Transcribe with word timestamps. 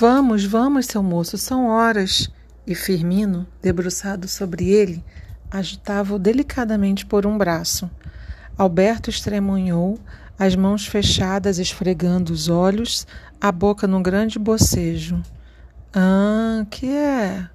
Vamos, 0.00 0.44
vamos, 0.44 0.86
seu 0.86 1.02
moço, 1.02 1.36
são 1.36 1.66
horas. 1.66 2.30
E 2.64 2.72
Firmino, 2.72 3.48
debruçado 3.60 4.28
sobre 4.28 4.68
ele, 4.68 5.04
agitava-o 5.50 6.20
delicadamente 6.20 7.04
por 7.04 7.26
um 7.26 7.36
braço. 7.36 7.90
Alberto 8.56 9.10
estremunhou, 9.10 9.98
as 10.38 10.54
mãos 10.54 10.86
fechadas 10.86 11.58
esfregando 11.58 12.32
os 12.32 12.48
olhos, 12.48 13.08
a 13.40 13.50
boca 13.50 13.88
num 13.88 14.00
grande 14.00 14.38
bocejo. 14.38 15.20
Ah, 15.92 16.64
que 16.70 16.86
é? 16.86 17.48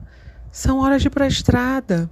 São 0.52 0.80
horas 0.80 1.02
de 1.02 1.08
ir 1.08 1.12
para 1.12 1.24
a 1.24 1.30
estrada. 1.30 2.10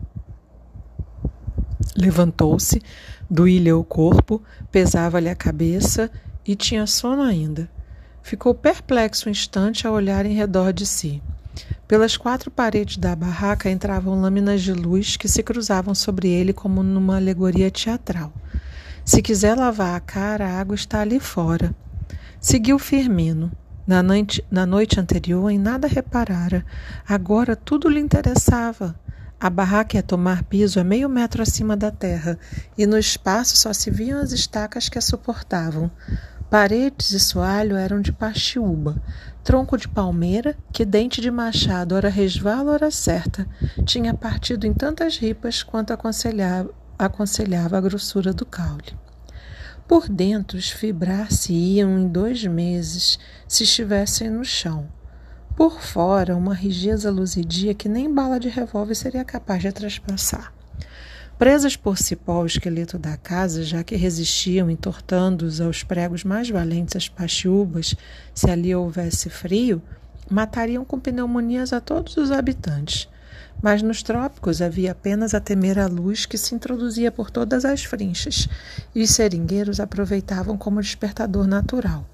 Levantou-se, 1.97 2.81
doía-lhe 3.29 3.73
o 3.73 3.83
corpo, 3.83 4.41
pesava-lhe 4.71 5.27
a 5.27 5.35
cabeça 5.35 6.09
e 6.47 6.55
tinha 6.55 6.87
sono 6.87 7.21
ainda. 7.21 7.69
Ficou 8.31 8.55
perplexo 8.55 9.27
um 9.27 9.31
instante 9.33 9.85
a 9.85 9.91
olhar 9.91 10.25
em 10.25 10.33
redor 10.33 10.71
de 10.71 10.85
si. 10.85 11.21
Pelas 11.85 12.15
quatro 12.15 12.49
paredes 12.49 12.95
da 12.95 13.13
barraca 13.13 13.69
entravam 13.69 14.21
lâminas 14.21 14.61
de 14.61 14.71
luz 14.71 15.17
que 15.17 15.27
se 15.27 15.43
cruzavam 15.43 15.93
sobre 15.93 16.29
ele 16.29 16.53
como 16.53 16.81
numa 16.81 17.17
alegoria 17.17 17.69
teatral. 17.69 18.31
Se 19.03 19.21
quiser 19.21 19.57
lavar 19.57 19.95
a 19.95 19.99
cara, 19.99 20.47
a 20.47 20.61
água 20.61 20.75
está 20.75 21.01
ali 21.01 21.19
fora. 21.19 21.75
Seguiu 22.39 22.79
Firmino. 22.79 23.51
Na 23.85 24.01
noite, 24.01 24.41
na 24.49 24.65
noite 24.65 24.97
anterior, 24.97 25.49
em 25.49 25.59
nada 25.59 25.85
reparara. 25.85 26.65
Agora 27.05 27.53
tudo 27.53 27.89
lhe 27.89 27.99
interessava. 27.99 28.95
A 29.37 29.49
barraca 29.49 29.97
ia 29.97 30.03
tomar 30.03 30.43
piso 30.43 30.79
a 30.79 30.85
meio 30.85 31.09
metro 31.09 31.41
acima 31.41 31.75
da 31.75 31.91
terra, 31.91 32.39
e 32.77 32.85
no 32.85 32.97
espaço 32.97 33.57
só 33.57 33.73
se 33.73 33.91
viam 33.91 34.21
as 34.21 34.31
estacas 34.31 34.87
que 34.87 34.97
a 34.97 35.01
suportavam. 35.01 35.91
Paredes 36.51 37.11
e 37.11 37.19
soalho 37.21 37.77
eram 37.77 38.01
de 38.01 38.11
paxiúba, 38.11 39.01
tronco 39.41 39.77
de 39.77 39.87
palmeira, 39.87 40.53
que 40.73 40.83
dente 40.83 41.21
de 41.21 41.31
machado, 41.31 41.95
ora 41.95 42.09
resvala, 42.09 42.73
ora 42.73 42.91
certa, 42.91 43.47
tinha 43.85 44.13
partido 44.13 44.67
em 44.67 44.73
tantas 44.73 45.17
ripas 45.17 45.63
quanto 45.63 45.93
aconselhava, 45.93 46.69
aconselhava 46.99 47.77
a 47.77 47.81
grossura 47.81 48.33
do 48.33 48.45
caule. 48.45 48.93
Por 49.87 50.09
dentro, 50.09 50.57
os 50.57 50.69
fibrar-se-iam 50.69 51.97
em 51.97 52.05
dois 52.09 52.45
meses 52.45 53.17
se 53.47 53.63
estivessem 53.63 54.29
no 54.29 54.43
chão. 54.43 54.89
Por 55.55 55.79
fora, 55.79 56.35
uma 56.35 56.53
rigidez 56.53 57.05
luzidia 57.05 57.73
que 57.73 57.87
nem 57.87 58.13
bala 58.13 58.37
de 58.37 58.49
revólver 58.49 58.95
seria 58.95 59.23
capaz 59.23 59.61
de 59.61 59.71
traspassar. 59.71 60.53
Presas 61.41 61.75
por 61.75 61.97
cipó 61.97 62.33
ao 62.33 62.45
esqueleto 62.45 62.99
da 62.99 63.17
casa, 63.17 63.63
já 63.63 63.83
que 63.83 63.95
resistiam 63.95 64.69
entortando-os 64.69 65.59
aos 65.59 65.81
pregos 65.81 66.23
mais 66.23 66.47
valentes 66.51 66.95
as 66.95 67.09
pachiúbas, 67.09 67.95
se 68.31 68.47
ali 68.47 68.75
houvesse 68.75 69.27
frio, 69.27 69.81
matariam 70.29 70.85
com 70.85 70.99
pneumonias 70.99 71.73
a 71.73 71.81
todos 71.81 72.15
os 72.15 72.29
habitantes. 72.29 73.09
Mas 73.59 73.81
nos 73.81 74.03
trópicos 74.03 74.61
havia 74.61 74.91
apenas 74.91 75.33
a 75.33 75.39
temer 75.39 75.79
a 75.79 75.87
luz 75.87 76.27
que 76.27 76.37
se 76.37 76.53
introduzia 76.53 77.11
por 77.11 77.31
todas 77.31 77.65
as 77.65 77.83
frinchas, 77.83 78.47
e 78.93 79.01
os 79.01 79.09
seringueiros 79.09 79.79
aproveitavam 79.79 80.55
como 80.55 80.79
despertador 80.79 81.47
natural. 81.47 82.07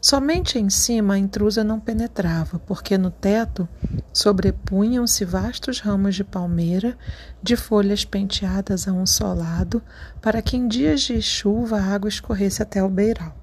Somente 0.00 0.58
em 0.58 0.70
cima 0.70 1.14
a 1.14 1.18
intrusa 1.18 1.62
não 1.62 1.78
penetrava, 1.78 2.58
porque 2.60 2.96
no 2.96 3.10
teto 3.10 3.68
sobrepunham-se 4.14 5.26
vastos 5.26 5.78
ramos 5.80 6.14
de 6.14 6.24
palmeira, 6.24 6.96
de 7.42 7.54
folhas 7.54 8.02
penteadas 8.02 8.88
a 8.88 8.92
um 8.92 9.04
só 9.04 9.34
lado, 9.34 9.82
para 10.22 10.40
que 10.40 10.56
em 10.56 10.66
dias 10.66 11.02
de 11.02 11.20
chuva 11.20 11.78
a 11.78 11.84
água 11.84 12.08
escorresse 12.08 12.62
até 12.62 12.82
o 12.82 12.88
beiral. 12.88 13.36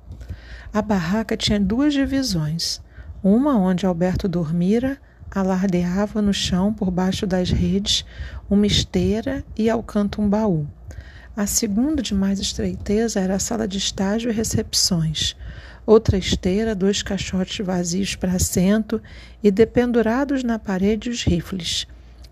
A 0.73 0.81
barraca 0.81 1.37
tinha 1.37 1.59
duas 1.59 1.93
divisões, 1.93 2.81
uma 3.23 3.55
onde 3.55 3.85
Alberto 3.85 4.27
dormira, 4.27 4.97
alardeava 5.29 6.23
no 6.23 6.33
chão 6.33 6.73
por 6.73 6.89
baixo 6.89 7.27
das 7.27 7.51
redes 7.51 8.03
uma 8.49 8.65
esteira 8.65 9.45
e 9.55 9.69
ao 9.69 9.83
canto 9.83 10.23
um 10.23 10.27
baú. 10.27 10.65
A 11.37 11.47
segunda, 11.47 12.01
de 12.01 12.13
mais 12.13 12.39
estreiteza, 12.39 13.19
era 13.19 13.35
a 13.35 13.39
sala 13.39 13.67
de 13.67 13.77
estágio 13.77 14.29
e 14.29 14.33
recepções 14.33 15.35
outra 15.87 16.17
esteira, 16.17 16.75
dois 16.75 17.01
caixotes 17.01 17.65
vazios 17.65 18.13
para 18.13 18.33
assento 18.33 19.01
e 19.41 19.49
dependurados 19.49 20.43
na 20.43 20.59
parede 20.59 21.09
os 21.09 21.23
rifles. 21.23 21.87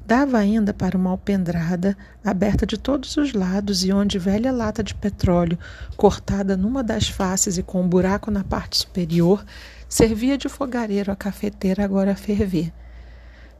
Dava 0.06 0.38
ainda 0.38 0.74
para 0.74 0.98
uma 0.98 1.10
alpendrada, 1.10 1.98
aberta 2.24 2.66
de 2.66 2.78
todos 2.78 3.16
os 3.16 3.34
lados 3.34 3.86
e 3.86 3.94
onde 3.94 4.20
velha 4.20 4.52
lata 4.52 4.84
de 4.84 4.94
petróleo, 4.94 5.58
cortada 5.96 6.58
numa 6.58 6.84
das 6.84 7.08
faces 7.08 7.58
e 7.58 7.64
com 7.64 7.82
um 7.82 7.88
buraco 7.88 8.30
na 8.30 8.44
parte 8.44 8.78
superior, 8.78 9.44
servia 9.88 10.38
de 10.38 10.50
fogareiro 10.50 11.12
à 11.12 11.16
cafeteira 11.16 11.84
agora 11.84 12.12
a 12.12 12.16
ferver. 12.16 12.74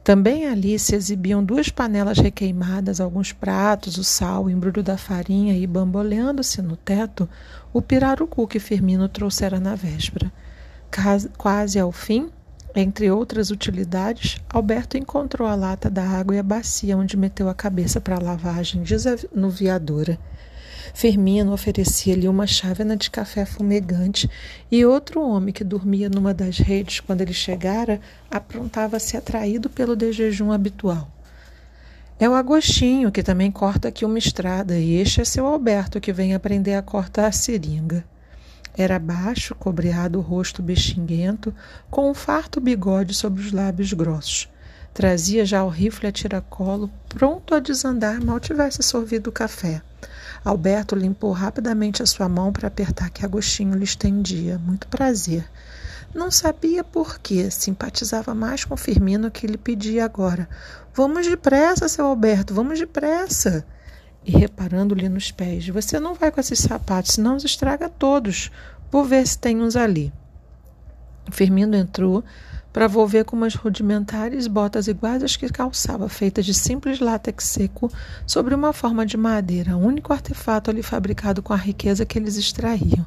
Também 0.06 0.46
ali 0.46 0.78
se 0.78 0.94
exibiam 0.94 1.42
duas 1.42 1.68
panelas 1.68 2.18
requeimadas, 2.18 3.00
alguns 3.00 3.32
pratos, 3.32 3.98
o 3.98 4.04
sal, 4.04 4.44
o 4.44 4.50
embrulho 4.50 4.80
da 4.80 4.96
farinha 4.96 5.58
e, 5.58 5.66
bamboleando-se 5.66 6.62
no 6.62 6.76
teto, 6.76 7.28
o 7.72 7.82
pirarucu 7.82 8.46
que 8.46 8.60
Firmino 8.60 9.08
trouxera 9.08 9.58
na 9.58 9.74
véspera. 9.74 10.32
Quase 11.36 11.80
ao 11.80 11.90
fim, 11.90 12.30
entre 12.72 13.10
outras 13.10 13.50
utilidades, 13.50 14.36
Alberto 14.48 14.96
encontrou 14.96 15.48
a 15.48 15.56
lata 15.56 15.90
da 15.90 16.04
água 16.04 16.36
e 16.36 16.38
a 16.38 16.42
bacia 16.44 16.96
onde 16.96 17.16
meteu 17.16 17.48
a 17.48 17.54
cabeça 17.54 18.00
para 18.00 18.14
a 18.14 18.22
lavagem 18.22 18.84
desanuviadora. 18.84 20.20
Firmino 20.96 21.52
oferecia-lhe 21.52 22.26
uma 22.26 22.46
chávena 22.46 22.96
de 22.96 23.10
café 23.10 23.44
fumegante 23.44 24.30
e 24.70 24.82
outro 24.86 25.20
homem 25.20 25.52
que 25.52 25.62
dormia 25.62 26.08
numa 26.08 26.32
das 26.32 26.56
redes 26.56 27.00
quando 27.00 27.20
ele 27.20 27.34
chegara 27.34 28.00
aprontava-se 28.30 29.14
atraído 29.14 29.68
pelo 29.68 29.94
desjejum 29.94 30.50
habitual. 30.50 31.10
É 32.18 32.26
o 32.26 32.32
Agostinho 32.32 33.12
que 33.12 33.22
também 33.22 33.50
corta 33.50 33.88
aqui 33.88 34.06
uma 34.06 34.16
estrada 34.16 34.78
e 34.78 34.94
este 34.94 35.20
é 35.20 35.24
seu 35.26 35.46
Alberto 35.46 36.00
que 36.00 36.14
vem 36.14 36.34
aprender 36.34 36.76
a 36.76 36.80
cortar 36.80 37.26
a 37.26 37.32
seringa. 37.32 38.02
Era 38.74 38.98
baixo, 38.98 39.54
cobreado 39.54 40.18
o 40.18 40.22
rosto 40.22 40.62
bexinguento, 40.62 41.54
com 41.90 42.10
um 42.10 42.14
farto 42.14 42.58
bigode 42.58 43.12
sobre 43.12 43.42
os 43.42 43.52
lábios 43.52 43.92
grossos. 43.92 44.48
Trazia 44.94 45.44
já 45.44 45.62
o 45.62 45.68
rifle 45.68 46.08
a 46.08 46.12
tiracolo, 46.12 46.90
pronto 47.06 47.54
a 47.54 47.60
desandar 47.60 48.18
mal 48.24 48.40
tivesse 48.40 48.82
sorvido 48.82 49.28
o 49.28 49.32
café. 49.32 49.82
Alberto 50.46 50.94
limpou 50.94 51.32
rapidamente 51.32 52.04
a 52.04 52.06
sua 52.06 52.28
mão 52.28 52.52
para 52.52 52.68
apertar 52.68 53.10
que 53.10 53.24
Agostinho 53.24 53.74
lhe 53.74 53.82
estendia. 53.82 54.56
Muito 54.58 54.86
prazer. 54.86 55.44
Não 56.14 56.30
sabia 56.30 56.84
por 56.84 57.18
que 57.18 57.50
simpatizava 57.50 58.32
mais 58.32 58.64
com 58.64 58.76
Firmino 58.76 59.28
que 59.28 59.44
lhe 59.44 59.58
pedia 59.58 60.04
agora. 60.04 60.48
Vamos 60.94 61.26
depressa, 61.26 61.88
seu 61.88 62.06
Alberto, 62.06 62.54
vamos 62.54 62.78
depressa. 62.78 63.66
E 64.24 64.30
reparando-lhe 64.30 65.08
nos 65.08 65.32
pés, 65.32 65.66
você 65.66 65.98
não 65.98 66.14
vai 66.14 66.30
com 66.30 66.38
esses 66.38 66.60
sapatos, 66.60 67.14
senão 67.14 67.34
os 67.34 67.44
estraga 67.44 67.88
todos. 67.88 68.52
Vou 68.88 69.04
ver 69.04 69.26
se 69.26 69.36
tem 69.36 69.60
uns 69.60 69.74
ali. 69.74 70.12
Firmino 71.32 71.74
entrou, 71.74 72.22
para 72.76 72.88
volver 72.88 73.24
com 73.24 73.34
umas 73.34 73.54
rudimentares 73.54 74.46
botas 74.46 74.86
iguais 74.86 75.22
às 75.22 75.34
que 75.34 75.48
calçava, 75.48 76.10
feitas 76.10 76.44
de 76.44 76.52
simples 76.52 77.00
látex 77.00 77.44
seco, 77.44 77.90
sobre 78.26 78.54
uma 78.54 78.70
forma 78.70 79.06
de 79.06 79.16
madeira, 79.16 79.78
único 79.78 80.12
artefato 80.12 80.70
ali 80.70 80.82
fabricado 80.82 81.42
com 81.42 81.54
a 81.54 81.56
riqueza 81.56 82.04
que 82.04 82.18
eles 82.18 82.36
extraíam. 82.36 83.06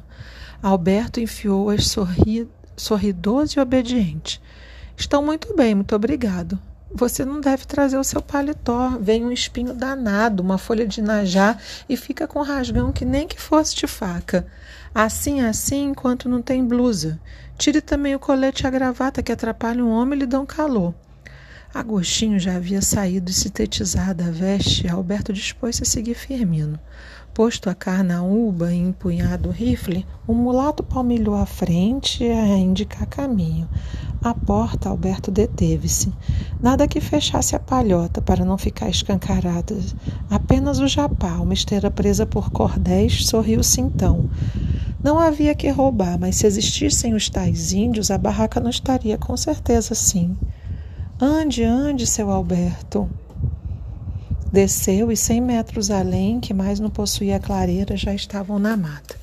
Alberto 0.60 1.20
enfiou-as 1.20 1.86
sorri 1.86 2.48
sorridoso 2.76 3.60
e 3.60 3.62
obediente. 3.62 4.42
Estão 4.96 5.24
muito 5.24 5.54
bem, 5.54 5.76
muito 5.76 5.94
obrigado. 5.94 6.58
Você 6.92 7.24
não 7.24 7.40
deve 7.40 7.64
trazer 7.64 7.96
o 7.96 8.02
seu 8.02 8.20
paletó. 8.20 8.98
Vem 9.00 9.24
um 9.24 9.30
espinho 9.30 9.72
danado, 9.72 10.42
uma 10.42 10.58
folha 10.58 10.84
de 10.84 11.00
najá 11.00 11.56
e 11.88 11.96
fica 11.96 12.26
com 12.26 12.42
rasgão 12.42 12.90
que 12.90 13.04
nem 13.04 13.28
que 13.28 13.40
fosse 13.40 13.76
de 13.76 13.86
faca. 13.86 14.48
Assim, 14.94 15.40
assim, 15.40 15.90
enquanto 15.90 16.28
não 16.28 16.42
tem 16.42 16.66
blusa. 16.66 17.20
Tire 17.56 17.80
também 17.80 18.14
o 18.14 18.18
colete 18.18 18.64
e 18.64 18.66
a 18.66 18.70
gravata 18.70 19.22
que 19.22 19.30
atrapalham 19.30 19.86
o 19.86 19.90
homem 19.90 20.16
e 20.16 20.20
lhe 20.20 20.26
dão 20.26 20.44
calor. 20.44 20.94
Agostinho 21.72 22.38
já 22.40 22.56
havia 22.56 22.82
saído 22.82 23.30
e 23.30 23.34
sintetizado 23.34 24.24
a 24.24 24.30
veste, 24.30 24.88
Alberto 24.88 25.32
dispôs-se 25.32 25.84
a 25.84 25.86
seguir 25.86 26.14
Firmino. 26.14 26.80
Posto 27.32 27.70
a 27.70 27.74
carnaúba 27.74 28.72
e 28.72 28.78
empunhado 28.78 29.48
o 29.48 29.52
rifle, 29.52 30.04
o 30.26 30.34
mulato 30.34 30.82
palmilhou 30.82 31.36
à 31.36 31.46
frente 31.46 32.24
a 32.24 32.58
indicar 32.58 33.06
caminho. 33.06 33.68
À 34.22 34.34
porta, 34.34 34.88
Alberto 34.88 35.30
deteve-se. 35.30 36.12
Nada 36.60 36.88
que 36.88 37.00
fechasse 37.00 37.54
a 37.54 37.60
palhota 37.60 38.20
para 38.20 38.44
não 38.44 38.58
ficar 38.58 38.90
escancarada. 38.90 39.76
Apenas 40.28 40.80
o 40.80 40.88
japá, 40.88 41.34
uma 41.36 41.54
esteira 41.54 41.90
presa 41.90 42.26
por 42.26 42.50
cordéis, 42.50 43.26
sorriu-se 43.26 43.80
então. 43.80 44.28
Não 45.02 45.18
havia 45.18 45.54
que 45.54 45.70
roubar, 45.70 46.18
mas 46.18 46.36
se 46.36 46.46
existissem 46.46 47.14
os 47.14 47.30
tais 47.30 47.72
índios, 47.72 48.10
a 48.10 48.18
barraca 48.18 48.60
não 48.60 48.68
estaria 48.68 49.16
com 49.16 49.36
certeza 49.36 49.94
sim. 49.94 50.36
Ande, 51.18 51.62
ande, 51.62 52.06
seu 52.06 52.30
Alberto. 52.30 53.08
Desceu 54.52 55.12
e 55.12 55.16
cem 55.16 55.40
metros 55.40 55.90
além, 55.92 56.40
que 56.40 56.52
mais 56.52 56.80
não 56.80 56.90
possuía 56.90 57.38
clareira, 57.38 57.96
já 57.96 58.12
estavam 58.12 58.58
na 58.58 58.76
mata. 58.76 59.14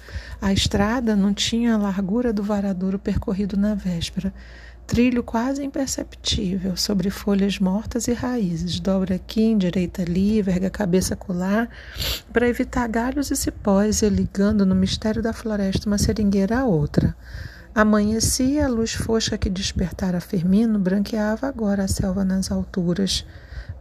A 0.42 0.54
estrada 0.54 1.16
não 1.16 1.34
tinha 1.34 1.74
a 1.74 1.78
largura 1.78 2.32
do 2.32 2.42
varadouro 2.42 2.98
percorrido 2.98 3.58
na 3.58 3.76
véspera. 3.76 4.34
Trilho 4.86 5.22
quase 5.22 5.66
imperceptível 5.66 6.78
sobre 6.78 7.10
folhas 7.10 7.60
mortas 7.60 8.08
e 8.08 8.14
raízes. 8.14 8.80
Dobra 8.80 9.16
aqui, 9.16 9.44
endireita 9.44 10.04
ali, 10.04 10.42
verga 10.42 10.68
a 10.68 10.72
cabeça 10.72 11.14
colar, 11.14 11.70
para 12.32 12.48
evitar 12.48 12.88
galhos 12.88 13.30
e 13.30 13.36
cipós, 13.36 14.02
e 14.02 14.08
ligando 14.08 14.66
no 14.66 14.74
mistério 14.74 15.22
da 15.22 15.34
floresta 15.34 15.88
uma 15.88 15.98
seringueira 15.98 16.60
a 16.60 16.66
outra. 16.66 17.14
Amanhecia, 17.76 18.66
a 18.66 18.70
luz 18.70 18.94
fosca 18.94 19.38
que 19.38 19.50
despertara 19.50 20.22
Firmino 20.22 20.80
branqueava 20.80 21.48
agora 21.48 21.84
a 21.84 21.88
selva 21.88 22.24
nas 22.24 22.50
alturas 22.50 23.26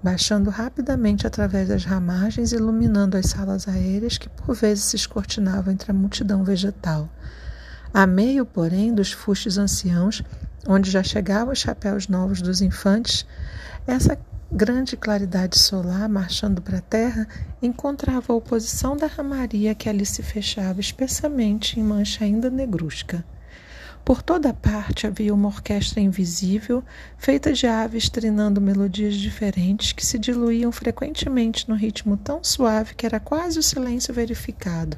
baixando 0.03 0.51
rapidamente 0.51 1.27
através 1.27 1.69
das 1.69 1.85
ramagens, 1.85 2.53
iluminando 2.53 3.17
as 3.17 3.27
salas 3.27 3.67
aéreas 3.67 4.19
que 4.19 4.29
por 4.29 4.55
vezes 4.55 4.85
se 4.85 4.97
escortinavam 4.97 5.73
entre 5.73 5.91
a 5.91 5.95
multidão 5.95 6.45
vegetal. 6.45 7.09
A 7.93 8.07
meio, 8.07 8.45
porém, 8.45 8.95
dos 8.95 9.13
fustes 9.13 9.59
anciãos, 9.59 10.23
onde 10.69 10.91
já 10.91 11.03
chegavam 11.03 11.53
os 11.53 11.59
chapéus 11.59 12.09
novos 12.09 12.43
dos 12.43 12.61
infantes, 12.61 13.27
essa 13.87 14.19
grande 14.51 14.97
claridade 14.97 15.59
solar 15.59 16.09
marchando 16.09 16.63
para 16.63 16.79
a 16.79 16.83
terra 16.83 17.27
encontrava 17.61 18.33
a 18.33 18.37
oposição 18.37 18.97
da 18.97 19.07
ramaria 19.07 19.75
que 19.75 19.89
ali 19.89 20.07
se 20.07 20.23
fechava 20.23 20.81
espessamente 20.81 21.81
em 21.81 21.83
mancha 21.83 22.25
ainda 22.25 22.49
negrusca. 22.49 23.25
Por 24.07 24.23
toda 24.23 24.55
parte 24.55 25.05
havia 25.05 25.35
uma 25.35 25.49
orquestra 25.49 25.99
invisível, 25.99 26.81
feita 27.19 27.53
de 27.53 27.67
aves 27.67 28.09
trinando 28.09 28.61
melodias 28.61 29.17
diferentes 29.17 29.91
que 29.91 30.07
se 30.07 30.17
diluíam 30.17 30.71
frequentemente 30.71 31.69
no 31.69 31.75
ritmo 31.75 32.17
tão 32.17 32.39
suave 32.45 32.95
que 32.95 33.05
era 33.05 33.19
quase 33.19 33.59
o 33.59 33.63
silêncio 33.65 34.15
verificado, 34.15 34.97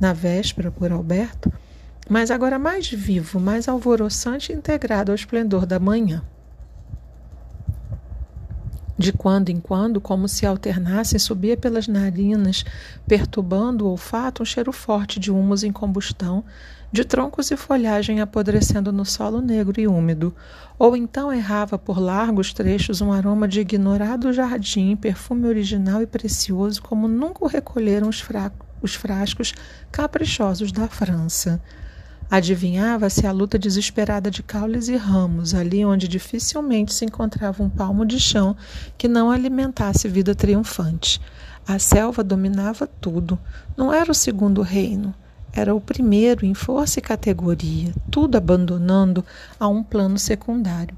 na 0.00 0.12
véspera 0.12 0.72
por 0.72 0.90
Alberto, 0.90 1.52
mas 2.10 2.32
agora 2.32 2.58
mais 2.58 2.90
vivo, 2.90 3.38
mais 3.38 3.68
alvoroçante 3.68 4.50
e 4.50 4.56
integrado 4.56 5.12
ao 5.12 5.14
esplendor 5.14 5.64
da 5.64 5.78
manhã. 5.78 6.24
De 8.98 9.12
quando 9.12 9.50
em 9.50 9.60
quando, 9.60 10.00
como 10.00 10.26
se 10.26 10.44
alternassem, 10.44 11.20
subia 11.20 11.56
pelas 11.56 11.86
narinas, 11.86 12.64
perturbando 13.06 13.86
o 13.86 13.90
olfato 13.90 14.42
um 14.42 14.44
cheiro 14.44 14.72
forte 14.72 15.20
de 15.20 15.30
humus 15.30 15.62
em 15.62 15.70
combustão, 15.70 16.44
de 16.90 17.04
troncos 17.04 17.50
e 17.50 17.56
folhagem 17.56 18.20
apodrecendo 18.20 18.90
no 18.90 19.04
solo 19.04 19.42
negro 19.42 19.80
e 19.80 19.86
úmido, 19.86 20.34
ou 20.78 20.96
então 20.96 21.32
errava 21.32 21.78
por 21.78 21.98
largos 21.98 22.52
trechos 22.52 23.00
um 23.00 23.12
aroma 23.12 23.46
de 23.46 23.60
ignorado 23.60 24.32
jardim, 24.32 24.96
perfume 24.96 25.46
original 25.46 26.00
e 26.00 26.06
precioso 26.06 26.80
como 26.82 27.06
nunca 27.06 27.44
o 27.44 27.48
recolheram 27.48 28.08
os, 28.08 28.24
os 28.80 28.94
frascos 28.94 29.52
caprichosos 29.92 30.72
da 30.72 30.88
França. 30.88 31.60
Adivinhava-se 32.30 33.26
a 33.26 33.32
luta 33.32 33.58
desesperada 33.58 34.30
de 34.30 34.42
caules 34.42 34.88
e 34.88 34.96
ramos, 34.96 35.54
ali 35.54 35.82
onde 35.82 36.06
dificilmente 36.06 36.92
se 36.92 37.06
encontrava 37.06 37.62
um 37.62 37.70
palmo 37.70 38.04
de 38.04 38.20
chão 38.20 38.54
que 38.98 39.08
não 39.08 39.30
alimentasse 39.30 40.08
vida 40.08 40.34
triunfante. 40.34 41.20
A 41.66 41.78
selva 41.78 42.22
dominava 42.22 42.86
tudo. 42.86 43.38
Não 43.74 43.92
era 43.92 44.10
o 44.10 44.14
segundo 44.14 44.60
reino, 44.60 45.14
era 45.58 45.74
o 45.74 45.80
primeiro 45.80 46.46
em 46.46 46.54
força 46.54 46.98
e 46.98 47.02
categoria, 47.02 47.92
tudo 48.10 48.36
abandonando 48.36 49.24
a 49.58 49.68
um 49.68 49.82
plano 49.82 50.18
secundário. 50.18 50.96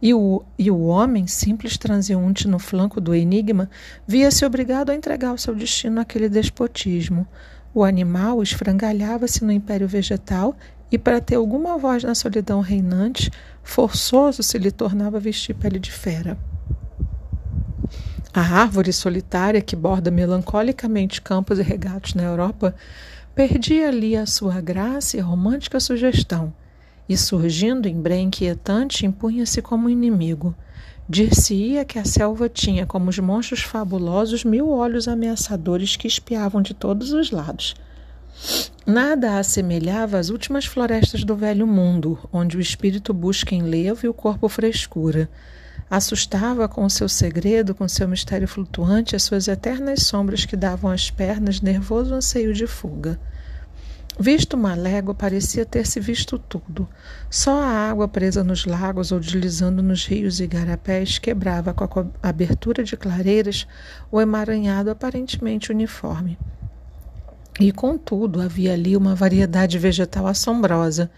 E 0.00 0.14
o, 0.14 0.42
e 0.58 0.70
o 0.70 0.80
homem, 0.84 1.26
simples 1.26 1.76
transeunte 1.76 2.48
no 2.48 2.58
flanco 2.58 3.00
do 3.00 3.14
enigma, 3.14 3.68
via-se 4.06 4.44
obrigado 4.44 4.90
a 4.90 4.94
entregar 4.94 5.34
o 5.34 5.38
seu 5.38 5.54
destino 5.54 6.00
àquele 6.00 6.28
despotismo. 6.28 7.26
O 7.74 7.84
animal 7.84 8.42
esfrangalhava-se 8.42 9.44
no 9.44 9.52
império 9.52 9.86
vegetal 9.86 10.56
e, 10.90 10.96
para 10.96 11.20
ter 11.20 11.34
alguma 11.34 11.76
voz 11.76 12.02
na 12.02 12.14
solidão 12.14 12.60
reinante, 12.60 13.30
forçoso 13.62 14.42
se 14.42 14.56
lhe 14.56 14.70
tornava 14.70 15.20
vestir 15.20 15.54
pele 15.54 15.78
de 15.78 15.92
fera. 15.92 16.38
A 18.32 18.40
árvore 18.40 18.92
solitária 18.92 19.60
que 19.60 19.74
borda 19.74 20.10
melancolicamente 20.10 21.20
campos 21.20 21.58
e 21.58 21.62
regatos 21.62 22.14
na 22.14 22.22
Europa 22.22 22.74
perdia 23.34 23.88
ali 23.88 24.16
a 24.16 24.26
sua 24.26 24.60
graça 24.60 25.16
e 25.16 25.20
romântica 25.20 25.80
sugestão, 25.80 26.52
e 27.08 27.16
surgindo 27.16 27.88
em 27.88 28.00
bré 28.00 28.18
inquietante, 28.18 29.06
impunha-se 29.06 29.60
como 29.60 29.90
inimigo. 29.90 30.54
Dir-se-ia 31.08 31.84
que 31.84 31.98
a 31.98 32.04
selva 32.04 32.48
tinha, 32.48 32.86
como 32.86 33.10
os 33.10 33.18
monstros 33.18 33.62
fabulosos, 33.62 34.44
mil 34.44 34.70
olhos 34.70 35.08
ameaçadores 35.08 35.96
que 35.96 36.06
espiavam 36.06 36.62
de 36.62 36.72
todos 36.72 37.12
os 37.12 37.32
lados. 37.32 37.74
Nada 38.86 39.38
assemelhava 39.38 40.18
às 40.18 40.30
últimas 40.30 40.64
florestas 40.64 41.24
do 41.24 41.34
velho 41.34 41.66
mundo, 41.66 42.18
onde 42.32 42.56
o 42.56 42.60
espírito 42.60 43.12
busca 43.12 43.54
enlevo 43.54 44.06
e 44.06 44.08
o 44.08 44.14
corpo 44.14 44.48
frescura. 44.48 45.28
Assustava 45.90 46.68
com 46.68 46.88
seu 46.88 47.08
segredo, 47.08 47.74
com 47.74 47.88
seu 47.88 48.06
mistério 48.06 48.46
flutuante, 48.46 49.16
as 49.16 49.24
suas 49.24 49.48
eternas 49.48 50.04
sombras 50.04 50.44
que 50.44 50.54
davam 50.54 50.88
às 50.88 51.10
pernas 51.10 51.60
nervoso 51.60 52.14
anseio 52.14 52.54
de 52.54 52.64
fuga. 52.68 53.18
Visto 54.16 54.54
uma 54.54 54.74
légua, 54.74 55.14
parecia 55.14 55.66
ter-se 55.66 55.98
visto 55.98 56.38
tudo. 56.38 56.88
Só 57.28 57.60
a 57.60 57.90
água 57.90 58.06
presa 58.06 58.44
nos 58.44 58.66
lagos 58.66 59.10
ou 59.10 59.18
deslizando 59.18 59.82
nos 59.82 60.06
rios 60.06 60.38
e 60.38 60.44
igarapés 60.44 61.18
quebrava 61.18 61.74
com 61.74 61.84
a 62.22 62.28
abertura 62.28 62.84
de 62.84 62.96
clareiras 62.96 63.66
o 64.12 64.20
emaranhado 64.20 64.90
aparentemente 64.90 65.72
uniforme. 65.72 66.38
E, 67.58 67.72
contudo, 67.72 68.40
havia 68.40 68.74
ali 68.74 68.96
uma 68.96 69.14
variedade 69.14 69.78
vegetal 69.78 70.26
assombrosa, 70.26 71.10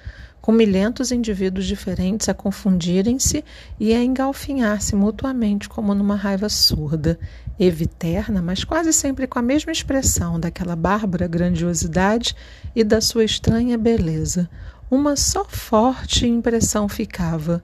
com 0.42 0.50
milhentos 0.50 1.12
indivíduos 1.12 1.64
diferentes 1.66 2.28
a 2.28 2.34
confundirem-se 2.34 3.44
e 3.78 3.94
a 3.94 4.02
engalfinhar-se 4.02 4.96
mutuamente 4.96 5.68
como 5.68 5.94
numa 5.94 6.16
raiva 6.16 6.48
surda, 6.48 7.16
eviterna, 7.60 8.42
mas 8.42 8.64
quase 8.64 8.92
sempre 8.92 9.28
com 9.28 9.38
a 9.38 9.42
mesma 9.42 9.70
expressão 9.70 10.40
daquela 10.40 10.74
bárbara 10.74 11.28
grandiosidade 11.28 12.34
e 12.74 12.82
da 12.82 13.00
sua 13.00 13.24
estranha 13.24 13.78
beleza. 13.78 14.50
Uma 14.90 15.14
só 15.14 15.44
forte 15.44 16.26
impressão 16.26 16.88
ficava, 16.88 17.62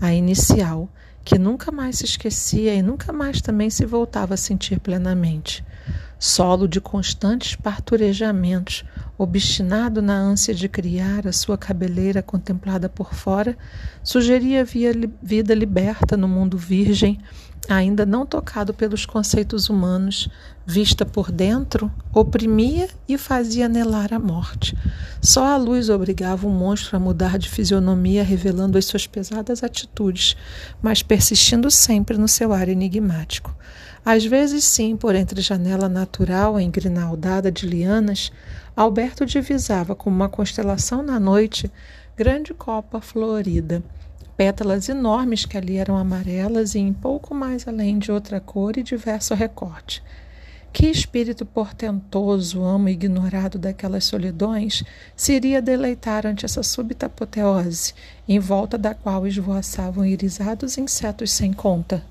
a 0.00 0.14
inicial, 0.14 0.88
que 1.24 1.36
nunca 1.36 1.72
mais 1.72 1.98
se 1.98 2.04
esquecia 2.04 2.72
e 2.74 2.80
nunca 2.80 3.12
mais 3.12 3.40
também 3.40 3.68
se 3.68 3.84
voltava 3.84 4.34
a 4.34 4.36
sentir 4.36 4.78
plenamente. 4.78 5.64
Solo 6.16 6.68
de 6.68 6.80
constantes 6.80 7.56
parturejamentos, 7.56 8.84
obstinado 9.22 10.00
na 10.00 10.14
ânsia 10.14 10.54
de 10.54 10.66
criar 10.66 11.28
a 11.28 11.32
sua 11.32 11.58
cabeleira 11.58 12.22
contemplada 12.22 12.88
por 12.88 13.12
fora, 13.12 13.54
sugeria 14.02 14.64
vida 14.64 15.54
liberta 15.54 16.16
no 16.16 16.26
mundo 16.26 16.56
virgem, 16.56 17.20
ainda 17.68 18.06
não 18.06 18.24
tocado 18.24 18.72
pelos 18.72 19.04
conceitos 19.04 19.68
humanos, 19.68 20.30
vista 20.64 21.04
por 21.04 21.30
dentro, 21.30 21.92
oprimia 22.14 22.88
e 23.06 23.18
fazia 23.18 23.66
anelar 23.66 24.14
a 24.14 24.18
morte. 24.18 24.74
Só 25.20 25.44
a 25.44 25.56
luz 25.58 25.90
obrigava 25.90 26.46
o 26.46 26.50
monstro 26.50 26.96
a 26.96 26.98
mudar 26.98 27.36
de 27.36 27.50
fisionomia, 27.50 28.24
revelando 28.24 28.78
as 28.78 28.86
suas 28.86 29.06
pesadas 29.06 29.62
atitudes, 29.62 30.34
mas 30.80 31.02
persistindo 31.02 31.70
sempre 31.70 32.16
no 32.16 32.26
seu 32.26 32.54
ar 32.54 32.70
enigmático. 32.70 33.54
Às 34.02 34.24
vezes, 34.24 34.64
sim, 34.64 34.96
por 34.96 35.14
entre 35.14 35.42
janela 35.42 35.86
natural 35.86 36.58
engrinaldada 36.58 37.52
de 37.52 37.66
lianas, 37.66 38.32
Alberto 38.76 39.26
divisava 39.26 39.94
como 39.94 40.16
uma 40.16 40.28
constelação 40.28 41.02
na 41.02 41.20
noite 41.20 41.70
grande 42.16 42.54
copa 42.54 43.00
florida 43.00 43.82
pétalas 44.40 44.88
enormes 44.88 45.44
que 45.44 45.58
ali 45.58 45.76
eram 45.76 45.98
amarelas 45.98 46.74
e 46.74 46.78
em 46.78 46.94
pouco 46.94 47.34
mais 47.34 47.68
além 47.68 47.98
de 47.98 48.10
outra 48.10 48.40
cor 48.40 48.78
e 48.78 48.82
diverso 48.82 49.34
recorte. 49.34 50.02
Que 50.72 50.86
espírito 50.86 51.44
portentoso, 51.44 52.64
amo 52.64 52.88
ignorado 52.88 53.58
daquelas 53.58 54.04
solidões, 54.06 54.82
se 55.14 55.34
iria 55.34 55.60
deleitar 55.60 56.26
ante 56.26 56.46
essa 56.46 56.62
súbita 56.62 57.04
apoteose, 57.04 57.92
em 58.26 58.38
volta 58.38 58.78
da 58.78 58.94
qual 58.94 59.26
esvoaçavam 59.26 60.06
irisados 60.06 60.78
insetos 60.78 61.32
sem 61.32 61.52
conta? 61.52 62.02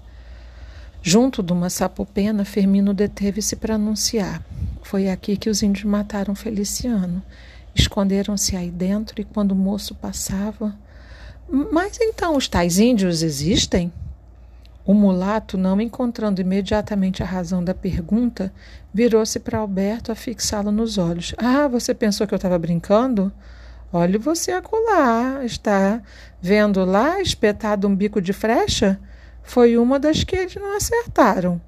Junto 1.01 1.41
de 1.41 1.53
uma 1.53 1.69
sapopena, 1.69 2.43
Firmino 2.43 2.93
deteve-se 2.93 3.55
para 3.55 3.75
anunciar. 3.75 4.43
Foi 4.83 5.09
aqui 5.09 5.37
que 5.37 5.49
os 5.49 5.63
índios 5.63 5.85
mataram 5.85 6.35
Feliciano. 6.35 7.23
Esconderam-se 7.73 8.55
aí 8.55 8.69
dentro 8.69 9.21
e, 9.21 9.23
quando 9.23 9.53
o 9.53 9.55
moço 9.55 9.95
passava, 9.95 10.75
mas 11.49 11.97
então 12.01 12.35
os 12.35 12.47
tais 12.47 12.77
índios 12.77 13.23
existem? 13.23 13.91
O 14.85 14.93
mulato, 14.93 15.57
não 15.57 15.79
encontrando 15.79 16.41
imediatamente 16.41 17.23
a 17.23 17.25
razão 17.25 17.63
da 17.63 17.73
pergunta, 17.73 18.51
virou-se 18.93 19.39
para 19.39 19.59
Alberto 19.59 20.11
a 20.11 20.15
fixá-lo 20.15 20.71
nos 20.71 20.97
olhos. 20.97 21.33
Ah, 21.37 21.67
você 21.67 21.93
pensou 21.93 22.27
que 22.27 22.33
eu 22.33 22.37
estava 22.37 22.57
brincando? 22.57 23.31
Olhe 23.91 24.17
você 24.17 24.51
acolá, 24.51 25.43
está 25.43 26.01
vendo 26.41 26.83
lá 26.85 27.21
espetado 27.21 27.87
um 27.87 27.95
bico 27.95 28.21
de 28.21 28.33
frecha? 28.33 28.99
Foi 29.43 29.77
uma 29.77 29.99
das 29.99 30.23
que 30.23 30.35
eles 30.35 30.55
não 30.55 30.75
acertaram. 30.75 31.61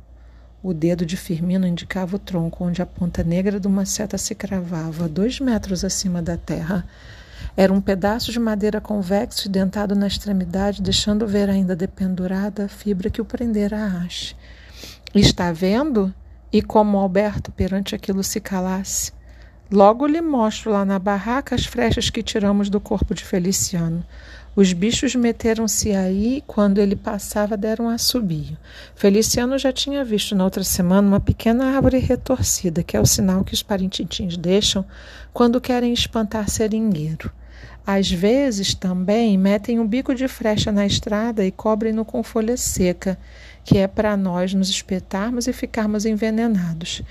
O 0.64 0.74
dedo 0.74 1.06
de 1.06 1.18
Firmino 1.18 1.66
indicava 1.66 2.16
o 2.16 2.20
tronco, 2.20 2.64
onde 2.64 2.82
a 2.82 2.86
ponta 2.86 3.24
negra 3.24 3.60
de 3.60 3.68
uma 3.68 3.84
seta 3.84 4.18
se 4.18 4.36
cravava, 4.36 5.10
dois 5.10 5.40
metros 5.40 5.84
acima 5.84 6.22
da 6.22 6.38
terra. 6.38 6.86
Era 7.58 7.74
um 7.74 7.82
pedaço 7.82 8.32
de 8.32 8.40
madeira 8.40 8.80
convexo 8.80 9.48
e 9.48 9.50
dentado 9.52 9.96
na 9.96 10.06
extremidade, 10.06 10.82
deixando 10.82 11.26
ver 11.28 11.50
ainda 11.50 11.76
dependurada 11.76 12.66
a 12.66 12.68
fibra 12.68 13.10
que 13.10 13.20
o 13.20 13.26
prendera 13.26 13.78
à 13.78 13.88
haste. 13.88 14.38
Está 15.14 15.52
vendo? 15.52 16.14
E 16.54 16.62
como 16.62 16.98
Alberto 16.98 17.52
perante 17.52 17.96
aquilo 17.96 18.24
se 18.24 18.40
calasse. 18.40 19.12
Logo 19.72 20.06
lhe 20.06 20.22
mostro 20.22 20.72
lá 20.72 20.86
na 20.86 21.00
barraca 21.00 21.56
as 21.56 21.66
frechas 21.66 22.10
que 22.10 22.22
tiramos 22.22 22.70
do 22.70 22.80
corpo 22.80 23.14
de 23.14 23.24
Feliciano. 23.24 24.06
Os 24.54 24.74
bichos 24.74 25.16
meteram-se 25.16 25.92
aí 25.92 26.38
e, 26.38 26.42
quando 26.42 26.80
ele 26.80 26.96
passava, 26.96 27.56
deram 27.56 27.86
um 27.86 27.90
assobio. 27.90 28.58
Feliciano 28.96 29.58
já 29.58 29.72
tinha 29.72 30.04
visto 30.04 30.36
na 30.36 30.44
outra 30.44 30.64
semana 30.64 31.08
uma 31.08 31.20
pequena 31.22 31.74
árvore 31.74 32.00
retorcida, 32.00 32.84
que 32.84 32.98
é 32.98 33.00
o 33.00 33.06
sinal 33.06 33.46
que 33.46 33.54
os 33.54 33.64
parintintins 33.64 34.36
deixam 34.36 34.86
quando 35.32 35.62
querem 35.62 35.94
espantar 35.94 36.50
seringueiro. 36.50 37.32
Às 37.88 38.12
vezes 38.12 38.74
também 38.76 39.38
metem 39.38 39.80
um 39.80 39.88
bico 39.88 40.14
de 40.14 40.28
frecha 40.28 40.72
na 40.72 40.86
estrada 40.86 41.46
e 41.46 41.52
cobrem-no 41.52 42.04
com 42.04 42.22
folha 42.22 42.58
seca, 42.58 43.18
que 43.64 43.78
é 43.78 43.88
para 43.88 44.18
nós 44.18 44.54
nos 44.54 44.70
espetarmos 44.70 45.48
e 45.48 45.54
ficarmos 45.54 46.06
envenenados. 46.06 47.02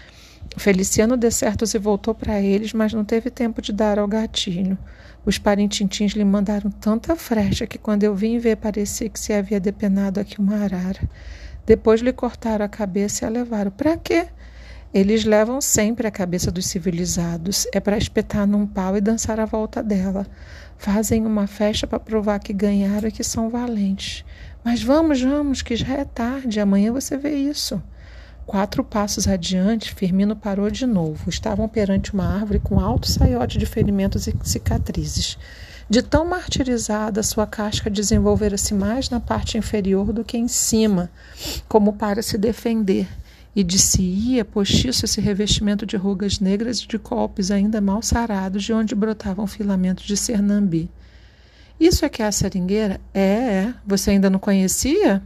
Feliciano 0.56 1.16
de 1.16 1.30
certo 1.30 1.66
se 1.66 1.78
voltou 1.78 2.14
para 2.14 2.40
eles, 2.40 2.72
mas 2.72 2.92
não 2.92 3.04
teve 3.04 3.30
tempo 3.30 3.62
de 3.62 3.72
dar 3.72 3.98
ao 3.98 4.08
gatilho. 4.08 4.76
Os 5.24 5.38
parintintins 5.38 6.12
lhe 6.12 6.24
mandaram 6.24 6.70
tanta 6.70 7.14
frecha 7.14 7.66
que 7.66 7.78
quando 7.78 8.04
eu 8.04 8.14
vim 8.14 8.38
ver 8.38 8.56
parecia 8.56 9.08
que 9.08 9.20
se 9.20 9.32
havia 9.32 9.60
depenado 9.60 10.18
aqui 10.18 10.40
uma 10.40 10.56
arara. 10.56 11.08
Depois 11.64 12.00
lhe 12.00 12.12
cortaram 12.12 12.64
a 12.64 12.68
cabeça 12.68 13.24
e 13.24 13.26
a 13.26 13.30
levaram. 13.30 13.70
Para 13.70 13.96
quê? 13.96 14.26
Eles 14.92 15.24
levam 15.24 15.60
sempre 15.60 16.08
a 16.08 16.10
cabeça 16.10 16.50
dos 16.50 16.66
civilizados. 16.66 17.66
É 17.72 17.78
para 17.78 17.96
espetar 17.96 18.46
num 18.46 18.66
pau 18.66 18.96
e 18.96 19.00
dançar 19.00 19.38
à 19.38 19.44
volta 19.44 19.82
dela. 19.82 20.26
Fazem 20.76 21.24
uma 21.24 21.46
festa 21.46 21.86
para 21.86 22.00
provar 22.00 22.40
que 22.40 22.52
ganharam 22.52 23.08
e 23.08 23.12
que 23.12 23.22
são 23.22 23.48
valentes. 23.48 24.24
Mas 24.64 24.82
vamos, 24.82 25.22
vamos, 25.22 25.62
que 25.62 25.76
já 25.76 25.94
é 25.94 26.04
tarde. 26.04 26.58
Amanhã 26.58 26.92
você 26.92 27.16
vê 27.16 27.36
isso. 27.36 27.80
Quatro 28.50 28.82
passos 28.82 29.28
adiante, 29.28 29.94
Firmino 29.94 30.34
parou 30.34 30.68
de 30.72 30.84
novo. 30.84 31.30
Estavam 31.30 31.68
perante 31.68 32.12
uma 32.12 32.26
árvore 32.26 32.58
com 32.58 32.80
alto 32.80 33.08
saiote 33.08 33.56
de 33.56 33.64
ferimentos 33.64 34.26
e 34.26 34.34
cicatrizes. 34.42 35.38
De 35.88 36.02
tão 36.02 36.24
martirizada, 36.24 37.22
sua 37.22 37.46
casca 37.46 37.88
desenvolvera-se 37.88 38.74
mais 38.74 39.08
na 39.08 39.20
parte 39.20 39.56
inferior 39.56 40.12
do 40.12 40.24
que 40.24 40.36
em 40.36 40.48
cima, 40.48 41.08
como 41.68 41.92
para 41.92 42.22
se 42.22 42.36
defender, 42.36 43.06
e 43.54 43.62
de 43.62 43.78
se 43.78 44.02
ia 44.02 44.44
postiço 44.44 45.04
esse 45.04 45.20
revestimento 45.20 45.86
de 45.86 45.96
rugas 45.96 46.40
negras 46.40 46.80
e 46.80 46.88
de 46.88 46.98
golpes 46.98 47.52
ainda 47.52 47.80
mal 47.80 48.02
sarados, 48.02 48.64
de 48.64 48.72
onde 48.72 48.96
brotavam 48.96 49.46
filamentos 49.46 50.04
de 50.04 50.16
cernambi. 50.16 50.90
Isso 51.78 52.04
é 52.04 52.08
que 52.08 52.20
é 52.20 52.26
a 52.26 52.32
seringueira? 52.32 53.00
É, 53.14 53.20
é. 53.20 53.74
Você 53.86 54.10
ainda 54.10 54.28
não 54.28 54.40
conhecia? 54.40 55.22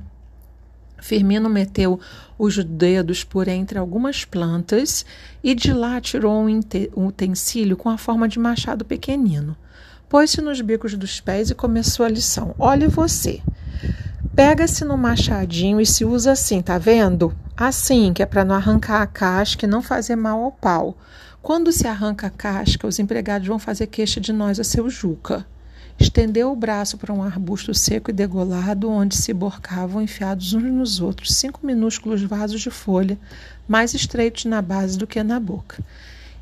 Firmino 1.04 1.50
meteu 1.50 2.00
os 2.38 2.64
dedos 2.64 3.22
por 3.22 3.46
entre 3.46 3.78
algumas 3.78 4.24
plantas 4.24 5.04
e 5.42 5.54
de 5.54 5.70
lá 5.70 6.00
tirou 6.00 6.48
um, 6.48 6.60
utensílio 6.96 7.76
com 7.76 7.90
a 7.90 7.98
forma 7.98 8.26
de 8.26 8.38
machado 8.38 8.86
pequenino. 8.86 9.54
Pôs-se 10.08 10.40
nos 10.40 10.62
bicos 10.62 10.94
dos 10.94 11.20
pés 11.20 11.50
e 11.50 11.54
começou 11.54 12.06
a 12.06 12.08
lição. 12.08 12.54
Olhe 12.58 12.88
você. 12.88 13.42
Pega-se 14.34 14.82
no 14.82 14.96
machadinho 14.96 15.78
e 15.78 15.84
se 15.84 16.06
usa 16.06 16.32
assim, 16.32 16.62
tá 16.62 16.78
vendo? 16.78 17.36
Assim, 17.54 18.14
que 18.14 18.22
é 18.22 18.26
para 18.26 18.42
não 18.42 18.54
arrancar 18.54 19.02
a 19.02 19.06
casca 19.06 19.66
e 19.66 19.68
não 19.68 19.82
fazer 19.82 20.16
mal 20.16 20.42
ao 20.42 20.52
pau. 20.52 20.96
Quando 21.42 21.70
se 21.70 21.86
arranca 21.86 22.28
a 22.28 22.30
casca, 22.30 22.86
os 22.86 22.98
empregados 22.98 23.46
vão 23.46 23.58
fazer 23.58 23.88
queixa 23.88 24.22
de 24.22 24.32
nós 24.32 24.58
a 24.58 24.64
seu 24.64 24.88
Juca. 24.88 25.44
Estendeu 25.98 26.50
o 26.50 26.56
braço 26.56 26.98
para 26.98 27.12
um 27.12 27.22
arbusto 27.22 27.72
seco 27.72 28.10
e 28.10 28.14
degolado, 28.14 28.90
onde 28.90 29.16
se 29.16 29.32
borcavam 29.32 30.02
enfiados 30.02 30.52
uns 30.52 30.64
nos 30.64 31.00
outros 31.00 31.34
cinco 31.34 31.60
minúsculos 31.64 32.22
vasos 32.22 32.60
de 32.60 32.70
folha, 32.70 33.18
mais 33.66 33.94
estreitos 33.94 34.44
na 34.44 34.60
base 34.60 34.98
do 34.98 35.06
que 35.06 35.22
na 35.22 35.38
boca. 35.38 35.82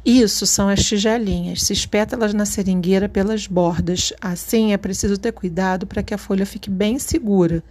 Isso 0.05 0.47
são 0.47 0.69
as 0.69 0.83
tigelinhas. 0.83 1.63
Se 1.63 1.73
espeta 1.73 2.17
elas 2.17 2.35
na 2.35 2.45
seringueira 2.45 3.09
pelas 3.09 3.47
bordas. 3.47 4.13
Assim 4.21 4.73
é 4.73 4.77
preciso 4.77 5.17
ter 5.17 5.33
cuidado 5.33 5.87
para 5.87 6.03
que 6.03 6.13
a 6.13 6.19
folha 6.19 6.45
fique 6.45 6.69
bem 6.69 6.99
segura. 6.99 7.63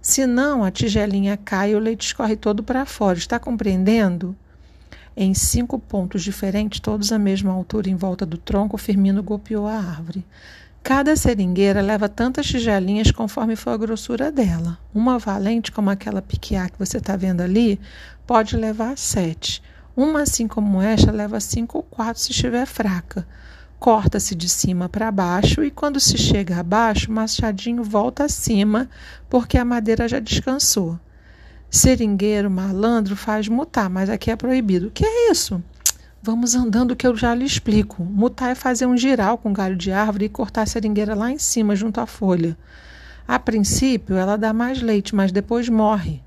Senão 0.00 0.64
a 0.64 0.70
tigelinha 0.70 1.36
cai 1.36 1.72
e 1.72 1.74
o 1.74 1.78
leite 1.78 2.06
escorre 2.06 2.36
todo 2.36 2.62
para 2.62 2.86
fora. 2.86 3.18
Está 3.18 3.38
compreendendo? 3.38 4.34
Em 5.16 5.34
cinco 5.34 5.78
pontos 5.78 6.24
diferentes, 6.24 6.80
todos 6.80 7.12
à 7.12 7.18
mesma 7.18 7.52
altura 7.52 7.90
em 7.90 7.94
volta 7.94 8.24
do 8.24 8.38
tronco, 8.38 8.78
Firmino 8.78 9.22
golpeou 9.22 9.66
a 9.66 9.74
árvore. 9.74 10.24
Cada 10.84 11.16
seringueira 11.16 11.80
leva 11.80 12.10
tantas 12.10 12.44
tigelinhas 12.44 13.10
conforme 13.10 13.56
for 13.56 13.70
a 13.70 13.76
grossura 13.78 14.30
dela. 14.30 14.78
Uma 14.94 15.18
valente, 15.18 15.72
como 15.72 15.88
aquela 15.88 16.20
piquiá 16.20 16.68
que 16.68 16.78
você 16.78 16.98
está 16.98 17.16
vendo 17.16 17.40
ali, 17.40 17.80
pode 18.26 18.54
levar 18.54 18.98
sete. 18.98 19.62
Uma 19.96 20.20
assim 20.20 20.46
como 20.46 20.82
esta 20.82 21.10
leva 21.10 21.40
cinco 21.40 21.78
ou 21.78 21.82
quatro 21.84 22.20
se 22.20 22.32
estiver 22.32 22.66
fraca. 22.66 23.26
Corta-se 23.78 24.34
de 24.34 24.46
cima 24.46 24.86
para 24.86 25.10
baixo 25.10 25.64
e 25.64 25.70
quando 25.70 25.98
se 25.98 26.18
chega 26.18 26.60
abaixo, 26.60 27.10
o 27.10 27.14
machadinho 27.14 27.82
volta 27.82 28.24
acima, 28.24 28.86
porque 29.30 29.56
a 29.56 29.64
madeira 29.64 30.06
já 30.06 30.20
descansou. 30.20 31.00
Seringueiro, 31.70 32.50
malandro, 32.50 33.16
faz 33.16 33.48
mutar, 33.48 33.88
mas 33.88 34.10
aqui 34.10 34.30
é 34.30 34.36
proibido. 34.36 34.88
O 34.88 34.90
que 34.90 35.06
é 35.06 35.30
isso? 35.30 35.64
Vamos 36.26 36.54
andando 36.54 36.96
que 36.96 37.06
eu 37.06 37.14
já 37.14 37.34
lhe 37.34 37.44
explico. 37.44 38.02
Mutar 38.02 38.50
é 38.50 38.54
fazer 38.54 38.86
um 38.86 38.96
giral 38.96 39.36
com 39.36 39.52
galho 39.52 39.76
de 39.76 39.92
árvore 39.92 40.24
e 40.24 40.28
cortar 40.30 40.62
a 40.62 40.66
seringueira 40.66 41.14
lá 41.14 41.30
em 41.30 41.36
cima, 41.36 41.76
junto 41.76 42.00
à 42.00 42.06
folha. 42.06 42.56
A 43.28 43.38
princípio, 43.38 44.16
ela 44.16 44.38
dá 44.38 44.50
mais 44.50 44.80
leite, 44.80 45.14
mas 45.14 45.30
depois 45.30 45.68
morre. 45.68 46.22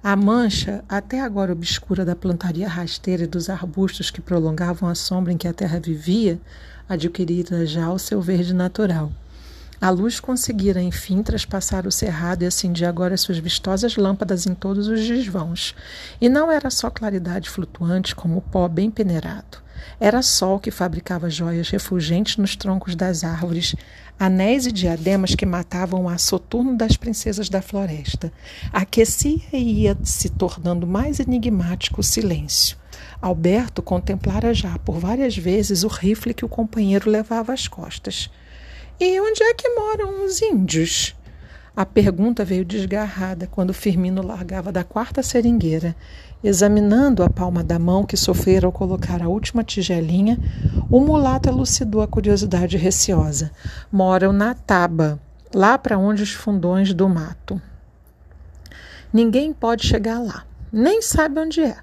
A 0.00 0.14
mancha, 0.14 0.84
até 0.88 1.20
agora 1.20 1.50
obscura 1.50 2.04
da 2.04 2.14
plantaria 2.14 2.68
rasteira 2.68 3.24
e 3.24 3.26
dos 3.26 3.50
arbustos 3.50 4.12
que 4.12 4.20
prolongavam 4.20 4.88
a 4.88 4.94
sombra 4.94 5.32
em 5.32 5.36
que 5.36 5.48
a 5.48 5.52
terra 5.52 5.80
vivia, 5.80 6.40
adquirira 6.88 7.66
já 7.66 7.90
o 7.90 7.98
seu 7.98 8.22
verde 8.22 8.54
natural. 8.54 9.10
A 9.80 9.90
luz 9.90 10.18
conseguira, 10.18 10.80
enfim, 10.80 11.22
traspassar 11.22 11.86
o 11.86 11.92
cerrado 11.92 12.42
e 12.42 12.46
acendia 12.46 12.88
agora 12.88 13.16
suas 13.16 13.38
vistosas 13.38 13.96
lâmpadas 13.96 14.46
em 14.46 14.54
todos 14.54 14.88
os 14.88 15.06
desvãos. 15.06 15.74
E 16.20 16.28
não 16.28 16.50
era 16.50 16.70
só 16.70 16.88
claridade 16.88 17.50
flutuante, 17.50 18.14
como 18.14 18.40
pó 18.40 18.68
bem 18.68 18.90
peneirado. 18.90 19.58
Era 20.00 20.22
sol 20.22 20.58
que 20.58 20.70
fabricava 20.70 21.28
joias 21.28 21.68
refulgentes 21.68 22.38
nos 22.38 22.56
troncos 22.56 22.94
das 22.96 23.22
árvores, 23.22 23.74
anéis 24.18 24.66
e 24.66 24.72
diademas 24.72 25.34
que 25.34 25.44
matavam 25.44 26.06
o 26.06 26.18
soturno 26.18 26.76
das 26.76 26.96
princesas 26.96 27.48
da 27.48 27.60
floresta. 27.60 28.32
Aquecia 28.72 29.40
e 29.52 29.82
ia 29.82 29.98
se 30.02 30.30
tornando 30.30 30.86
mais 30.86 31.20
enigmático 31.20 32.00
o 32.00 32.04
silêncio. 32.04 32.78
Alberto 33.20 33.82
contemplara 33.82 34.54
já 34.54 34.78
por 34.78 34.98
várias 34.98 35.36
vezes 35.36 35.84
o 35.84 35.88
rifle 35.88 36.34
que 36.34 36.44
o 36.44 36.48
companheiro 36.48 37.10
levava 37.10 37.52
às 37.52 37.68
costas. 37.68 38.30
E 38.98 39.20
onde 39.20 39.42
é 39.42 39.52
que 39.52 39.68
moram 39.74 40.24
os 40.24 40.40
índios? 40.40 41.14
A 41.76 41.84
pergunta 41.84 42.46
veio 42.46 42.64
desgarrada 42.64 43.46
quando 43.46 43.74
Firmino 43.74 44.26
largava 44.26 44.72
da 44.72 44.82
quarta 44.82 45.22
seringueira. 45.22 45.94
Examinando 46.42 47.22
a 47.22 47.28
palma 47.28 47.62
da 47.62 47.78
mão 47.78 48.06
que 48.06 48.16
sofrera 48.16 48.64
ao 48.66 48.72
colocar 48.72 49.20
a 49.20 49.28
última 49.28 49.62
tigelinha, 49.62 50.38
o 50.90 50.98
mulato 50.98 51.46
elucidou 51.46 52.00
a 52.00 52.08
curiosidade 52.08 52.78
receosa. 52.78 53.50
Moram 53.92 54.32
na 54.32 54.54
taba, 54.54 55.20
lá 55.54 55.76
para 55.76 55.98
onde 55.98 56.22
os 56.22 56.32
fundões 56.32 56.94
do 56.94 57.06
mato. 57.06 57.60
Ninguém 59.12 59.52
pode 59.52 59.86
chegar 59.86 60.18
lá, 60.18 60.46
nem 60.72 61.02
sabe 61.02 61.38
onde 61.38 61.60
é. 61.60 61.76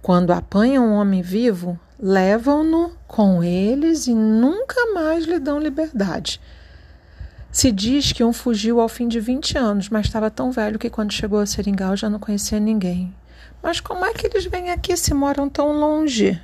Quando 0.00 0.30
apanham 0.30 0.86
um 0.86 0.94
homem 0.94 1.20
vivo, 1.20 1.78
levam-no 2.00 2.92
com 3.06 3.42
eles 3.42 4.06
e 4.06 4.14
nunca 4.14 4.92
mais 4.94 5.24
lhe 5.24 5.38
dão 5.38 5.58
liberdade. 5.58 6.40
Se 7.50 7.72
diz 7.72 8.12
que 8.12 8.22
um 8.22 8.32
fugiu 8.32 8.80
ao 8.80 8.88
fim 8.88 9.08
de 9.08 9.18
20 9.18 9.58
anos, 9.58 9.88
mas 9.88 10.06
estava 10.06 10.30
tão 10.30 10.52
velho 10.52 10.78
que 10.78 10.90
quando 10.90 11.12
chegou 11.12 11.40
a 11.40 11.46
Seringal 11.46 11.96
já 11.96 12.08
não 12.08 12.18
conhecia 12.18 12.60
ninguém. 12.60 13.12
Mas 13.62 13.80
como 13.80 14.04
é 14.04 14.12
que 14.12 14.26
eles 14.26 14.46
vêm 14.46 14.70
aqui 14.70 14.96
se 14.96 15.12
moram 15.12 15.48
tão 15.48 15.72
longe? 15.72 16.40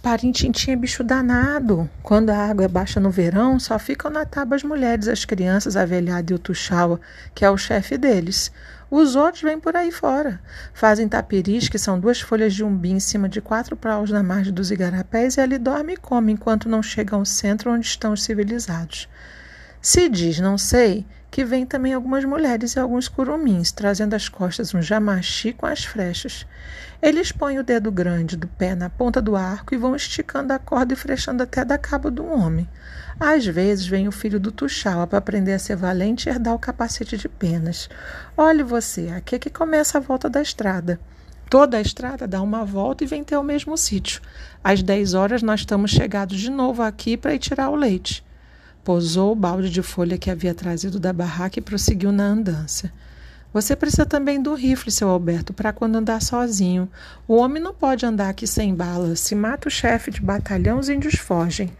Parintintim 0.00 0.70
é 0.70 0.76
bicho 0.76 1.02
danado. 1.02 1.90
Quando 2.02 2.30
a 2.30 2.36
água 2.36 2.64
é 2.64 2.68
baixa 2.68 3.00
no 3.00 3.10
verão, 3.10 3.58
só 3.58 3.78
ficam 3.78 4.10
na 4.10 4.24
tábua 4.24 4.54
as 4.54 4.62
mulheres, 4.62 5.08
as 5.08 5.24
crianças, 5.24 5.76
a 5.76 5.84
velhada 5.84 6.32
e 6.32 6.36
o 6.36 6.38
tuxaua, 6.38 7.00
que 7.34 7.44
é 7.44 7.50
o 7.50 7.56
chefe 7.56 7.98
deles. 7.98 8.52
Os 8.90 9.16
outros 9.16 9.42
vêm 9.42 9.60
por 9.60 9.76
aí 9.76 9.92
fora. 9.92 10.40
Fazem 10.72 11.08
tapiris, 11.08 11.68
que 11.68 11.78
são 11.78 12.00
duas 12.00 12.20
folhas 12.20 12.54
de 12.54 12.64
umbi 12.64 12.90
em 12.90 13.00
cima 13.00 13.28
de 13.28 13.40
quatro 13.40 13.76
praus 13.76 14.10
na 14.10 14.22
margem 14.22 14.52
dos 14.52 14.70
igarapés, 14.70 15.36
e 15.36 15.40
ali 15.42 15.58
dorme 15.58 15.92
e 15.92 15.96
come 15.96 16.32
enquanto 16.32 16.70
não 16.70 16.82
chegam 16.82 17.18
ao 17.18 17.24
centro 17.26 17.70
onde 17.70 17.86
estão 17.86 18.14
os 18.14 18.22
civilizados. 18.22 19.06
Se 19.90 20.06
diz, 20.06 20.38
não 20.38 20.58
sei, 20.58 21.06
que 21.30 21.46
vem 21.46 21.64
também 21.64 21.94
algumas 21.94 22.22
mulheres 22.22 22.74
e 22.74 22.78
alguns 22.78 23.08
curumins, 23.08 23.72
trazendo 23.72 24.12
às 24.12 24.28
costas 24.28 24.74
um 24.74 24.82
jamaxi 24.82 25.54
com 25.54 25.64
as 25.64 25.82
frechas. 25.82 26.46
Eles 27.00 27.32
põem 27.32 27.58
o 27.58 27.64
dedo 27.64 27.90
grande 27.90 28.36
do 28.36 28.46
pé 28.46 28.74
na 28.74 28.90
ponta 28.90 29.22
do 29.22 29.34
arco 29.34 29.74
e 29.74 29.78
vão 29.78 29.96
esticando 29.96 30.52
a 30.52 30.58
corda 30.58 30.92
e 30.92 30.96
frechando 30.96 31.42
até 31.42 31.64
dar 31.64 31.78
cabo 31.78 32.10
do 32.10 32.26
homem. 32.26 32.68
Às 33.18 33.46
vezes 33.46 33.86
vem 33.86 34.06
o 34.06 34.12
filho 34.12 34.38
do 34.38 34.52
Tuxaua 34.52 35.06
para 35.06 35.20
aprender 35.20 35.54
a 35.54 35.58
ser 35.58 35.76
valente 35.76 36.28
e 36.28 36.32
herdar 36.32 36.54
o 36.54 36.58
capacete 36.58 37.16
de 37.16 37.26
penas. 37.26 37.88
Olhe 38.36 38.62
você, 38.62 39.08
aqui 39.16 39.36
é 39.36 39.38
que 39.38 39.48
começa 39.48 39.96
a 39.96 40.02
volta 40.02 40.28
da 40.28 40.42
estrada. 40.42 41.00
Toda 41.48 41.78
a 41.78 41.80
estrada 41.80 42.28
dá 42.28 42.42
uma 42.42 42.62
volta 42.62 43.04
e 43.04 43.06
vem 43.06 43.24
ter 43.24 43.38
o 43.38 43.42
mesmo 43.42 43.74
sítio. 43.78 44.20
Às 44.62 44.82
10 44.82 45.14
horas 45.14 45.42
nós 45.42 45.60
estamos 45.60 45.90
chegados 45.90 46.38
de 46.38 46.50
novo 46.50 46.82
aqui 46.82 47.16
para 47.16 47.32
ir 47.32 47.38
tirar 47.38 47.70
o 47.70 47.74
leite. 47.74 48.27
Pousou 48.84 49.32
o 49.32 49.36
balde 49.36 49.70
de 49.70 49.82
folha 49.82 50.18
que 50.18 50.30
havia 50.30 50.54
trazido 50.54 50.98
da 50.98 51.12
barraca 51.12 51.58
e 51.58 51.62
prosseguiu 51.62 52.10
na 52.10 52.24
andança. 52.24 52.92
Você 53.52 53.74
precisa 53.74 54.04
também 54.04 54.42
do 54.42 54.54
rifle, 54.54 54.92
seu 54.92 55.08
Alberto, 55.08 55.54
para 55.54 55.72
quando 55.72 55.96
andar 55.96 56.20
sozinho. 56.20 56.88
O 57.26 57.36
homem 57.36 57.62
não 57.62 57.72
pode 57.72 58.04
andar 58.04 58.28
aqui 58.28 58.46
sem 58.46 58.74
bala. 58.74 59.16
Se 59.16 59.34
mata 59.34 59.68
o 59.68 59.70
chefe 59.70 60.10
de 60.10 60.20
batalhão, 60.20 60.78
os 60.78 60.90
índios 60.90 61.14
fogem. 61.14 61.70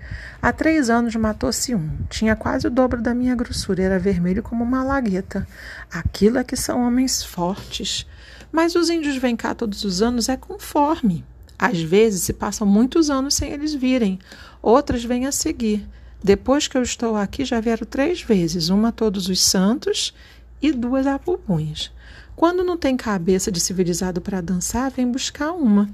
Há 0.40 0.50
três 0.50 0.88
anos 0.88 1.14
matou-se 1.14 1.74
um. 1.74 1.90
Tinha 2.08 2.34
quase 2.34 2.66
o 2.66 2.70
dobro 2.70 3.02
da 3.02 3.14
minha 3.14 3.34
grossura. 3.34 3.82
Era 3.82 3.98
vermelho 3.98 4.42
como 4.42 4.64
uma 4.64 4.82
lagueta. 4.82 5.46
Aquilo 5.90 6.38
é 6.38 6.44
que 6.44 6.56
são 6.56 6.80
homens 6.80 7.22
fortes. 7.22 8.06
Mas 8.50 8.74
os 8.74 8.88
índios 8.88 9.18
vêm 9.18 9.36
cá 9.36 9.54
todos 9.54 9.84
os 9.84 10.00
anos 10.00 10.30
é 10.30 10.38
conforme. 10.38 11.22
Às 11.58 11.80
vezes 11.80 12.22
se 12.22 12.32
passam 12.32 12.66
muitos 12.66 13.10
anos 13.10 13.34
sem 13.34 13.50
eles 13.50 13.74
virem, 13.74 14.18
outras 14.62 15.04
vêm 15.04 15.26
a 15.26 15.32
seguir. 15.32 15.86
Depois 16.22 16.66
que 16.66 16.76
eu 16.76 16.82
estou 16.82 17.16
aqui, 17.16 17.44
já 17.44 17.60
vieram 17.60 17.86
três 17.86 18.22
vezes, 18.22 18.68
uma 18.68 18.90
todos 18.90 19.28
os 19.28 19.40
santos 19.40 20.12
e 20.60 20.72
duas 20.72 21.06
a 21.06 21.18
pupunhas. 21.18 21.92
Quando 22.34 22.64
não 22.64 22.76
tem 22.76 22.96
cabeça 22.96 23.50
de 23.50 23.60
civilizado 23.60 24.20
para 24.20 24.40
dançar, 24.40 24.90
vem 24.90 25.10
buscar 25.10 25.52
uma. 25.52 25.88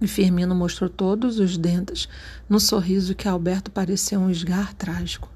E 0.00 0.06
Firmino 0.06 0.54
mostrou 0.54 0.90
todos 0.90 1.38
os 1.38 1.56
dentes 1.56 2.08
no 2.48 2.60
sorriso 2.60 3.14
que 3.14 3.28
Alberto 3.28 3.70
parecia 3.70 4.18
um 4.18 4.30
esgar 4.30 4.74
trágico. 4.74 5.30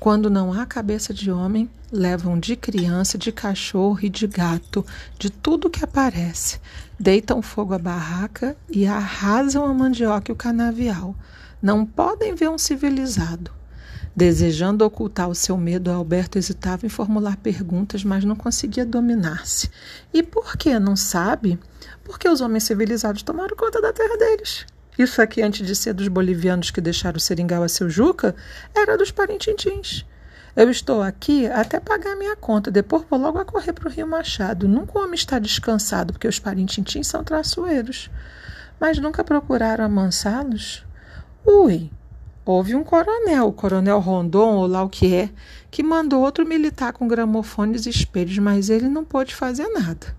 Quando 0.00 0.30
não 0.30 0.52
há 0.52 0.64
cabeça 0.64 1.12
de 1.12 1.30
homem, 1.30 1.68
levam 1.90 2.38
de 2.38 2.54
criança, 2.54 3.18
de 3.18 3.32
cachorro 3.32 3.98
e 4.00 4.08
de 4.08 4.28
gato, 4.28 4.86
de 5.18 5.28
tudo 5.28 5.70
que 5.70 5.84
aparece. 5.84 6.60
Deitam 6.98 7.42
fogo 7.42 7.74
à 7.74 7.78
barraca 7.78 8.56
e 8.70 8.86
arrasam 8.86 9.64
a 9.64 9.74
mandioca 9.74 10.30
e 10.30 10.32
o 10.32 10.36
canavial. 10.36 11.16
Não 11.60 11.84
podem 11.84 12.34
ver 12.34 12.48
um 12.48 12.58
civilizado. 12.58 13.50
Desejando 14.14 14.84
ocultar 14.84 15.28
o 15.28 15.34
seu 15.34 15.56
medo, 15.56 15.90
Alberto 15.90 16.38
hesitava 16.38 16.84
em 16.84 16.88
formular 16.88 17.36
perguntas, 17.36 18.02
mas 18.02 18.24
não 18.24 18.34
conseguia 18.34 18.84
dominar-se. 18.84 19.70
E 20.12 20.22
por 20.22 20.56
que? 20.56 20.76
Não 20.78 20.96
sabe? 20.96 21.58
Porque 22.02 22.28
os 22.28 22.40
homens 22.40 22.64
civilizados 22.64 23.22
tomaram 23.22 23.56
conta 23.56 23.80
da 23.80 23.92
terra 23.92 24.16
deles. 24.16 24.66
Isso 24.98 25.22
aqui, 25.22 25.40
antes 25.40 25.64
de 25.64 25.76
ser 25.76 25.92
dos 25.92 26.08
bolivianos 26.08 26.72
que 26.72 26.80
deixaram 26.80 27.16
o 27.16 27.20
seringal 27.20 27.62
a 27.62 27.68
seu 27.68 27.88
Juca, 27.88 28.34
era 28.74 28.98
dos 28.98 29.12
parintintins. 29.12 30.04
Eu 30.56 30.68
estou 30.68 31.00
aqui 31.00 31.46
até 31.46 31.78
pagar 31.78 32.16
minha 32.16 32.34
conta, 32.34 32.72
depois 32.72 33.04
vou 33.08 33.20
logo 33.20 33.38
a 33.38 33.44
correr 33.44 33.72
para 33.72 33.88
o 33.88 33.92
Rio 33.92 34.08
Machado. 34.08 34.66
Nunca 34.66 34.98
o 34.98 35.02
homem 35.02 35.14
está 35.14 35.38
descansado, 35.38 36.12
porque 36.12 36.26
os 36.26 36.40
parintintins 36.40 37.06
são 37.06 37.22
traçoeiros. 37.22 38.10
Mas 38.80 38.98
nunca 38.98 39.22
procuraram 39.22 39.84
amansá-los? 39.84 40.87
Ui, 41.44 41.90
houve 42.44 42.74
um 42.74 42.84
coronel, 42.84 43.48
o 43.48 43.52
coronel 43.52 44.00
Rondon, 44.00 44.56
ou 44.56 44.66
lá 44.66 44.82
o 44.82 44.88
que 44.88 45.14
é, 45.14 45.30
que 45.70 45.82
mandou 45.82 46.22
outro 46.22 46.46
militar 46.46 46.92
com 46.92 47.08
gramofones 47.08 47.86
e 47.86 47.90
espelhos, 47.90 48.38
mas 48.38 48.70
ele 48.70 48.88
não 48.88 49.04
pôde 49.04 49.34
fazer 49.34 49.68
nada. 49.68 50.16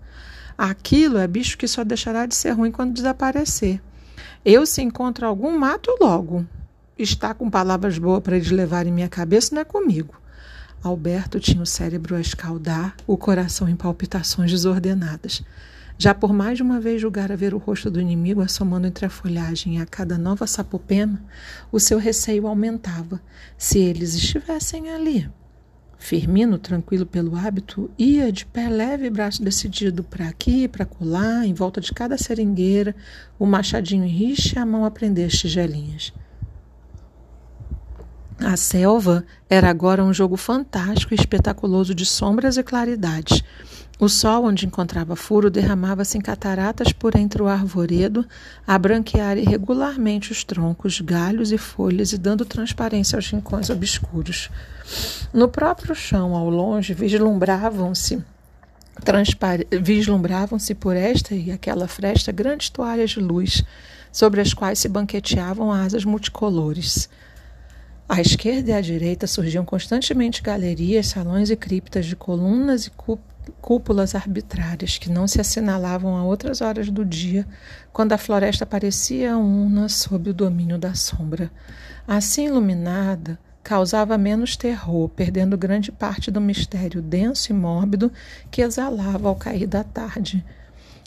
Aquilo 0.56 1.18
é 1.18 1.26
bicho 1.26 1.56
que 1.56 1.66
só 1.66 1.82
deixará 1.82 2.26
de 2.26 2.34
ser 2.34 2.50
ruim 2.50 2.70
quando 2.70 2.92
desaparecer. 2.92 3.80
Eu, 4.44 4.66
se 4.66 4.82
encontro 4.82 5.26
algum, 5.26 5.58
mato 5.58 5.90
logo. 6.00 6.46
Está 6.98 7.32
com 7.32 7.48
palavras 7.48 7.98
boas 7.98 8.22
para 8.22 8.36
eles 8.36 8.50
levarem 8.50 8.92
minha 8.92 9.08
cabeça, 9.08 9.54
não 9.54 9.62
é 9.62 9.64
comigo. 9.64 10.14
Alberto 10.82 11.38
tinha 11.38 11.62
o 11.62 11.66
cérebro 11.66 12.16
a 12.16 12.20
escaldar, 12.20 12.94
o 13.06 13.16
coração 13.16 13.68
em 13.68 13.76
palpitações 13.76 14.50
desordenadas. 14.50 15.42
Já 16.02 16.14
por 16.14 16.32
mais 16.32 16.56
de 16.56 16.62
uma 16.62 16.80
vez 16.80 16.98
julgara 16.98 17.36
ver 17.36 17.52
o 17.52 17.58
rosto 17.58 17.90
do 17.90 18.00
inimigo 18.00 18.40
assomando 18.40 18.86
entre 18.86 19.04
a 19.04 19.10
folhagem 19.10 19.76
e 19.76 19.82
a 19.82 19.84
cada 19.84 20.16
nova 20.16 20.46
sapopema, 20.46 21.22
o 21.70 21.78
seu 21.78 21.98
receio 21.98 22.46
aumentava. 22.46 23.20
Se 23.58 23.78
eles 23.78 24.14
estivessem 24.14 24.88
ali. 24.88 25.30
Firmino, 25.98 26.56
tranquilo 26.56 27.04
pelo 27.04 27.36
hábito, 27.36 27.90
ia 27.98 28.32
de 28.32 28.46
pé 28.46 28.70
leve 28.70 29.08
e 29.08 29.10
braço 29.10 29.44
decidido 29.44 30.02
para 30.02 30.26
aqui, 30.26 30.66
para 30.66 30.86
colar, 30.86 31.44
em 31.44 31.52
volta 31.52 31.82
de 31.82 31.92
cada 31.92 32.16
seringueira, 32.16 32.96
o 33.38 33.44
machadinho 33.44 34.06
em 34.06 34.32
e 34.34 34.58
a 34.58 34.64
mão 34.64 34.86
a 34.86 34.90
prender 34.90 35.26
as 35.26 35.34
tigelinhas. 35.34 36.14
A 38.38 38.56
selva 38.56 39.22
era 39.50 39.68
agora 39.68 40.02
um 40.02 40.14
jogo 40.14 40.38
fantástico 40.38 41.12
e 41.12 41.14
espetaculoso 41.14 41.94
de 41.94 42.06
sombras 42.06 42.56
e 42.56 42.62
claridades. 42.62 43.44
O 44.00 44.08
sol, 44.08 44.46
onde 44.46 44.64
encontrava 44.64 45.14
furo, 45.14 45.50
derramava-se 45.50 46.16
em 46.16 46.22
cataratas 46.22 46.90
por 46.90 47.14
entre 47.16 47.42
o 47.42 47.46
arvoredo, 47.46 48.26
a 48.66 48.78
branquear 48.78 49.36
irregularmente 49.36 50.32
os 50.32 50.42
troncos, 50.42 51.02
galhos 51.02 51.52
e 51.52 51.58
folhas 51.58 52.10
e 52.14 52.16
dando 52.16 52.46
transparência 52.46 53.16
aos 53.16 53.28
rincões 53.28 53.68
obscuros. 53.68 54.48
No 55.34 55.48
próprio 55.48 55.94
chão, 55.94 56.34
ao 56.34 56.48
longe, 56.48 56.94
vislumbravam-se 56.94 58.24
vislumbravam-se 59.82 60.74
por 60.74 60.96
esta 60.96 61.34
e 61.34 61.52
aquela 61.52 61.86
fresta 61.86 62.32
grandes 62.32 62.70
toalhas 62.70 63.10
de 63.10 63.20
luz, 63.20 63.62
sobre 64.10 64.40
as 64.40 64.54
quais 64.54 64.78
se 64.78 64.88
banqueteavam 64.88 65.70
asas 65.70 66.06
multicolores. 66.06 67.06
À 68.08 68.18
esquerda 68.20 68.70
e 68.70 68.74
à 68.74 68.80
direita 68.80 69.26
surgiam 69.26 69.64
constantemente 69.64 70.42
galerias, 70.42 71.08
salões 71.08 71.50
e 71.50 71.56
criptas 71.56 72.06
de 72.06 72.16
colunas 72.16 72.86
e 72.86 72.90
cúpulas 72.90 73.30
arbitrárias 74.14 74.98
que 74.98 75.10
não 75.10 75.26
se 75.26 75.40
assinalavam 75.40 76.16
a 76.16 76.24
outras 76.24 76.60
horas 76.60 76.90
do 76.90 77.04
dia, 77.04 77.46
quando 77.92 78.12
a 78.12 78.18
floresta 78.18 78.64
parecia 78.64 79.36
una 79.36 79.88
sob 79.88 80.30
o 80.30 80.34
domínio 80.34 80.78
da 80.78 80.94
sombra. 80.94 81.50
Assim 82.06 82.46
iluminada, 82.46 83.38
causava 83.62 84.18
menos 84.18 84.56
terror, 84.56 85.08
perdendo 85.08 85.56
grande 85.56 85.92
parte 85.92 86.30
do 86.30 86.40
mistério 86.40 87.00
denso 87.00 87.52
e 87.52 87.54
mórbido 87.54 88.12
que 88.50 88.62
exalava 88.62 89.28
ao 89.28 89.36
cair 89.36 89.66
da 89.66 89.84
tarde. 89.84 90.44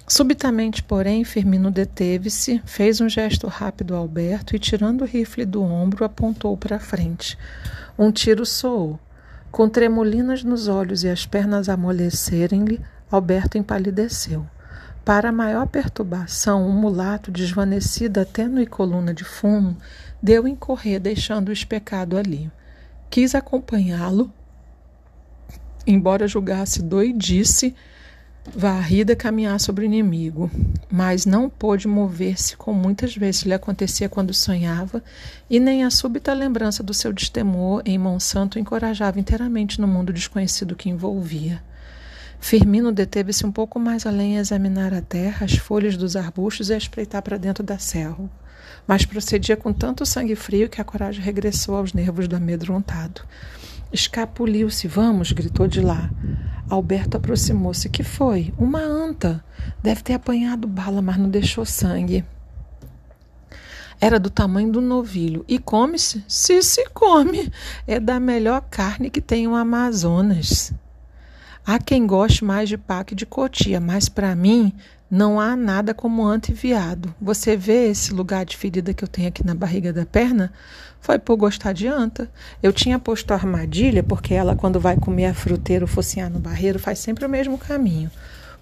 Subitamente, 0.08 0.84
porém, 0.84 1.23
Firmino 1.23 1.71
deteve-se, 1.71 2.62
fez 2.65 2.99
um 2.99 3.08
gesto 3.08 3.47
rápido 3.47 3.95
a 3.95 3.97
Alberto 3.97 4.56
e, 4.56 4.60
tirando 4.60 5.01
o 5.01 5.06
rifle 5.06 5.45
do 5.45 5.63
ombro, 5.63 6.03
apontou 6.03 6.56
para 6.58 6.77
frente. 6.77 7.38
Um 7.97 8.12
tiro 8.12 8.45
soou. 8.45 8.99
Com 9.53 9.69
tremolinas 9.69 10.43
nos 10.43 10.67
olhos 10.67 11.03
e 11.03 11.09
as 11.09 11.27
pernas 11.27 11.69
amolecerem-lhe, 11.69 12.81
Alberto 13.11 13.55
empalideceu. 13.55 14.47
Para 15.05 15.31
maior 15.31 15.67
perturbação, 15.67 16.67
um 16.67 16.71
mulato, 16.71 17.29
desvanecido 17.31 18.19
até 18.19 18.47
no 18.47 18.67
coluna 18.67 19.13
de 19.13 19.23
fumo, 19.23 19.77
deu 20.19 20.47
em 20.47 20.55
correr, 20.55 20.97
deixando 20.97 21.49
o 21.49 21.53
especado 21.53 22.17
ali. 22.17 22.51
Quis 23.11 23.35
acompanhá-lo, 23.35 24.33
embora 25.85 26.27
julgasse 26.27 26.81
doidice 26.81 27.75
varrida 28.56 29.15
caminhar 29.15 29.60
sobre 29.60 29.84
o 29.84 29.86
inimigo, 29.86 30.51
mas 30.91 31.25
não 31.25 31.49
pôde 31.49 31.88
mover-se 31.88 32.58
como 32.58 32.79
muitas 32.79 33.15
vezes 33.15 33.43
lhe 33.43 33.53
acontecia 33.53 34.10
quando 34.10 34.34
sonhava, 34.34 35.01
e 35.49 35.60
nem 35.60 35.84
a 35.84 35.89
súbita 35.89 36.34
lembrança 36.34 36.84
do 36.84 36.93
seu 36.93 37.13
destemor 37.13 37.82
em 37.86 37.97
Monsanto 37.97 38.60
encorajava 38.60 39.19
inteiramente 39.19 39.79
no 39.79 39.88
mundo 39.88 40.12
desconhecido 40.12 40.75
que 40.75 40.89
envolvia. 40.89 41.63
Firmino 42.39 42.91
deteve-se 42.91 43.45
um 43.45 43.51
pouco 43.51 43.79
mais 43.79 44.06
além 44.06 44.38
a 44.38 44.41
examinar 44.41 44.93
a 44.93 45.01
terra, 45.01 45.45
as 45.45 45.56
folhas 45.56 45.95
dos 45.95 46.17
arbustos 46.17 46.69
e 46.69 46.73
a 46.73 46.77
espreitar 46.77 47.21
para 47.21 47.38
dentro 47.38 47.63
da 47.63 47.77
serra, 47.77 48.29
mas 48.86 49.06
procedia 49.06 49.56
com 49.56 49.71
tanto 49.71 50.06
sangue 50.06 50.36
frio 50.36 50.67
que 50.67 50.82
a 50.82 50.84
coragem 50.84 51.23
regressou 51.23 51.77
aos 51.77 51.93
nervos 51.93 52.27
do 52.27 52.36
amedrontado. 52.36 53.21
Escapuliu-se, 53.93 54.88
vamos, 54.88 55.32
gritou 55.32 55.67
de 55.67 55.79
lá. 55.79 56.10
Alberto 56.67 57.15
aproximou-se. 57.15 57.88
Que 57.89 58.03
foi? 58.03 58.51
Uma 58.58 58.79
anta. 58.79 59.45
Deve 59.84 60.01
ter 60.01 60.13
apanhado 60.13 60.67
bala, 60.67 61.01
mas 61.01 61.17
não 61.17 61.29
deixou 61.29 61.63
sangue. 61.63 62.25
Era 64.01 64.19
do 64.19 64.29
tamanho 64.29 64.71
do 64.71 64.82
novilho. 64.82 65.45
E 65.47 65.60
come-se? 65.60 66.25
Se 66.27 66.62
se 66.63 66.89
come. 66.89 67.51
É 67.86 67.99
da 67.99 68.19
melhor 68.19 68.62
carne 68.69 69.10
que 69.10 69.21
tem 69.21 69.47
o 69.47 69.56
Amazonas. 69.56 70.73
Há 71.65 71.79
quem 71.79 72.06
goste 72.08 72.43
mais 72.43 72.67
de 72.67 72.77
paca 72.77 73.13
e 73.13 73.15
de 73.15 73.25
cotia, 73.25 73.79
mas 73.79 74.10
para 74.10 74.36
mim 74.36 74.73
Não 75.15 75.39
há 75.39 75.56
nada 75.56 75.93
como 75.93 76.25
antiviado. 76.25 77.13
Você 77.21 77.56
vê 77.56 77.88
esse 77.91 78.12
lugar 78.12 78.43
de 78.45 78.58
ferida 78.58 78.95
que 78.95 79.03
eu 79.03 79.08
tenho 79.08 79.27
aqui 79.27 79.45
na 79.45 79.53
barriga 79.53 79.93
da 79.93 80.08
perna? 80.08 80.51
Foi 81.03 81.19
por 81.19 81.35
gostar 81.35 81.73
de 81.73 81.85
anta. 81.85 82.31
Eu 82.63 82.71
tinha 82.71 82.97
posto 82.97 83.31
a 83.31 83.35
armadilha, 83.35 84.01
porque 84.01 84.33
ela, 84.33 84.55
quando 84.55 84.79
vai 84.79 84.95
comer 84.95 85.25
a 85.25 85.33
fruteira 85.33 85.83
ou 85.83 85.87
focinhar 85.87 86.29
no 86.29 86.39
barreiro, 86.39 86.79
faz 86.79 86.97
sempre 86.97 87.25
o 87.25 87.29
mesmo 87.29 87.57
caminho. 87.57 88.09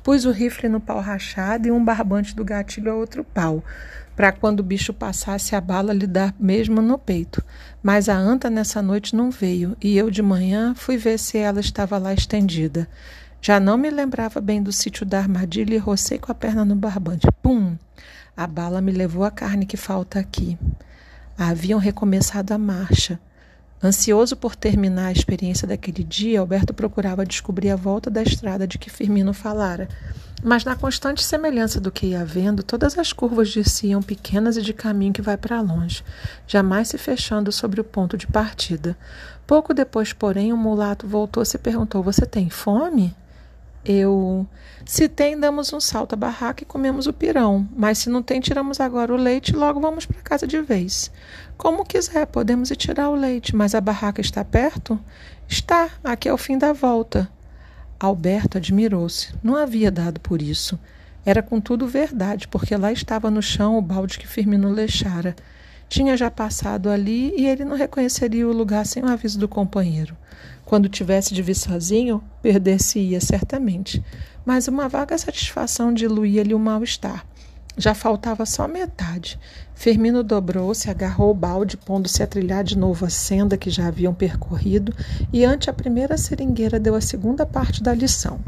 Pus 0.01 0.25
o 0.25 0.31
rifle 0.31 0.67
no 0.67 0.81
pau 0.81 0.99
rachado 0.99 1.67
e 1.67 1.71
um 1.71 1.85
barbante 1.85 2.35
do 2.35 2.43
gatilho 2.43 2.91
a 2.91 2.95
outro 2.95 3.23
pau, 3.23 3.63
para 4.15 4.31
quando 4.31 4.61
o 4.61 4.63
bicho 4.63 4.91
passasse 4.91 5.55
a 5.55 5.61
bala 5.61 5.93
lhe 5.93 6.07
dar 6.07 6.33
mesmo 6.39 6.81
no 6.81 6.97
peito. 6.97 7.43
Mas 7.83 8.09
a 8.09 8.17
anta 8.17 8.49
nessa 8.49 8.81
noite 8.81 9.15
não 9.15 9.29
veio, 9.29 9.77
e 9.79 9.95
eu 9.95 10.09
de 10.09 10.23
manhã 10.23 10.73
fui 10.73 10.97
ver 10.97 11.19
se 11.19 11.37
ela 11.37 11.59
estava 11.59 11.99
lá 11.99 12.11
estendida. 12.11 12.87
Já 13.39 13.59
não 13.59 13.77
me 13.77 13.91
lembrava 13.91 14.41
bem 14.41 14.63
do 14.63 14.71
sítio 14.71 15.05
da 15.05 15.19
armadilha 15.19 15.75
e 15.75 15.77
rocei 15.77 16.17
com 16.17 16.31
a 16.31 16.35
perna 16.35 16.65
no 16.65 16.75
barbante. 16.75 17.27
Pum! 17.39 17.77
A 18.35 18.47
bala 18.47 18.81
me 18.81 18.91
levou 18.91 19.23
a 19.23 19.29
carne 19.29 19.67
que 19.67 19.77
falta 19.77 20.17
aqui. 20.17 20.57
Haviam 21.49 21.79
recomeçado 21.79 22.53
a 22.53 22.57
marcha. 22.57 23.19
Ansioso 23.83 24.35
por 24.35 24.55
terminar 24.55 25.07
a 25.07 25.11
experiência 25.11 25.67
daquele 25.67 26.03
dia, 26.03 26.39
Alberto 26.39 26.71
procurava 26.71 27.25
descobrir 27.25 27.71
a 27.71 27.75
volta 27.75 28.11
da 28.11 28.21
estrada 28.21 28.67
de 28.67 28.77
que 28.77 28.91
Firmino 28.91 29.33
falara. 29.33 29.89
Mas 30.43 30.63
na 30.63 30.75
constante 30.75 31.23
semelhança 31.23 31.81
do 31.81 31.91
que 31.91 32.05
ia 32.05 32.23
vendo, 32.23 32.61
todas 32.61 32.95
as 32.95 33.11
curvas 33.11 33.51
desciam 33.51 34.03
pequenas 34.03 34.55
e 34.55 34.61
de 34.61 34.71
caminho 34.71 35.13
que 35.13 35.21
vai 35.21 35.35
para 35.35 35.61
longe, 35.61 36.03
jamais 36.45 36.89
se 36.89 36.97
fechando 36.99 37.51
sobre 37.51 37.81
o 37.81 37.83
ponto 37.83 38.15
de 38.15 38.27
partida. 38.27 38.95
Pouco 39.47 39.73
depois, 39.73 40.13
porém, 40.13 40.53
o 40.53 40.57
mulato 40.57 41.07
voltou-se 41.07 41.55
e 41.55 41.59
perguntou: 41.59 42.03
Você 42.03 42.23
tem 42.23 42.51
fome? 42.51 43.15
Eu. 43.83 44.45
Se 44.85 45.07
tem, 45.07 45.39
damos 45.39 45.71
um 45.73 45.79
salto 45.79 46.13
à 46.13 46.15
barraca 46.15 46.63
e 46.63 46.65
comemos 46.65 47.07
o 47.07 47.13
pirão. 47.13 47.67
Mas 47.75 47.99
se 47.99 48.09
não 48.09 48.21
tem, 48.21 48.39
tiramos 48.39 48.79
agora 48.79 49.13
o 49.13 49.17
leite 49.17 49.49
e 49.49 49.55
logo 49.55 49.79
vamos 49.79 50.05
para 50.05 50.21
casa 50.21 50.45
de 50.45 50.61
vez. 50.61 51.11
Como 51.57 51.85
quiser, 51.85 52.25
podemos 52.27 52.71
ir 52.71 52.75
tirar 52.75 53.09
o 53.09 53.15
leite, 53.15 53.55
mas 53.55 53.75
a 53.75 53.81
barraca 53.81 54.21
está 54.21 54.43
perto? 54.43 54.99
Está, 55.47 55.89
aqui 56.03 56.27
é 56.29 56.33
o 56.33 56.37
fim 56.37 56.57
da 56.57 56.73
volta. 56.73 57.29
Alberto 57.99 58.57
admirou-se. 58.57 59.33
Não 59.43 59.55
havia 59.55 59.91
dado 59.91 60.19
por 60.19 60.41
isso. 60.41 60.79
Era 61.23 61.43
contudo 61.43 61.87
verdade, 61.87 62.47
porque 62.47 62.75
lá 62.75 62.91
estava 62.91 63.29
no 63.29 63.43
chão 63.43 63.77
o 63.77 63.81
balde 63.81 64.17
que 64.17 64.27
Firmino 64.27 64.73
deixara. 64.73 65.35
Tinha 65.87 66.17
já 66.17 66.31
passado 66.31 66.89
ali 66.89 67.33
e 67.37 67.45
ele 67.45 67.63
não 67.63 67.75
reconheceria 67.75 68.47
o 68.47 68.53
lugar 68.53 68.85
sem 68.85 69.03
o 69.03 69.09
aviso 69.09 69.37
do 69.37 69.47
companheiro. 69.47 70.15
Quando 70.71 70.87
tivesse 70.87 71.33
de 71.33 71.41
vir 71.41 71.55
sozinho, 71.55 72.23
perder-se-ia 72.41 73.19
certamente, 73.19 74.01
mas 74.45 74.69
uma 74.69 74.87
vaga 74.87 75.17
satisfação 75.17 75.93
diluía-lhe 75.93 76.53
o 76.53 76.59
mal-estar. 76.59 77.25
Já 77.75 77.93
faltava 77.93 78.45
só 78.45 78.69
metade. 78.69 79.37
Firmino 79.75 80.23
dobrou-se, 80.23 80.89
agarrou 80.89 81.31
o 81.31 81.33
balde, 81.33 81.75
pondo-se 81.75 82.23
a 82.23 82.27
trilhar 82.27 82.63
de 82.63 82.77
novo 82.77 83.05
a 83.05 83.09
senda 83.09 83.57
que 83.57 83.69
já 83.69 83.87
haviam 83.87 84.13
percorrido, 84.13 84.93
e 85.33 85.43
ante 85.43 85.69
a 85.69 85.73
primeira 85.73 86.17
seringueira 86.17 86.79
deu 86.79 86.95
a 86.95 87.01
segunda 87.01 87.45
parte 87.45 87.83
da 87.83 87.93
lição. 87.93 88.39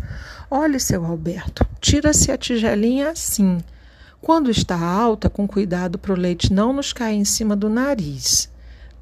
Olhe, 0.50 0.80
seu 0.80 1.04
Alberto, 1.04 1.68
tira-se 1.82 2.32
a 2.32 2.38
tigelinha 2.38 3.10
assim. 3.10 3.58
Quando 4.22 4.50
está 4.50 4.80
alta, 4.80 5.30
com 5.30 5.46
cuidado 5.46 6.00
para 6.00 6.14
o 6.14 6.18
leite 6.18 6.54
não 6.54 6.72
nos 6.72 6.94
cair 6.94 7.18
em 7.18 7.26
cima 7.26 7.54
do 7.54 7.70
nariz. 7.70 8.53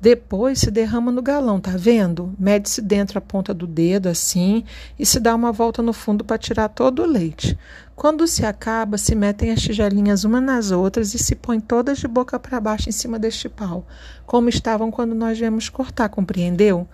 Depois 0.01 0.57
se 0.57 0.71
derrama 0.71 1.11
no 1.11 1.21
galão, 1.21 1.59
tá 1.59 1.73
vendo? 1.77 2.33
Mede-se 2.39 2.81
dentro 2.81 3.19
a 3.19 3.21
ponta 3.21 3.53
do 3.53 3.67
dedo, 3.67 4.09
assim, 4.09 4.65
e 4.97 5.05
se 5.05 5.19
dá 5.19 5.35
uma 5.35 5.51
volta 5.51 5.83
no 5.83 5.93
fundo 5.93 6.25
para 6.25 6.39
tirar 6.39 6.69
todo 6.69 7.03
o 7.03 7.05
leite. 7.05 7.55
Quando 7.95 8.25
se 8.25 8.43
acaba, 8.43 8.97
se 8.97 9.13
metem 9.13 9.51
as 9.51 9.61
tigelinhas 9.61 10.23
uma 10.23 10.41
nas 10.41 10.71
outras 10.71 11.13
e 11.13 11.19
se 11.19 11.35
põem 11.35 11.59
todas 11.59 11.99
de 11.99 12.07
boca 12.07 12.39
para 12.39 12.59
baixo 12.59 12.89
em 12.89 12.91
cima 12.91 13.19
deste 13.19 13.47
pau, 13.47 13.85
como 14.25 14.49
estavam 14.49 14.89
quando 14.89 15.13
nós 15.13 15.37
viemos 15.37 15.69
cortar, 15.69 16.09
compreendeu? 16.09 16.87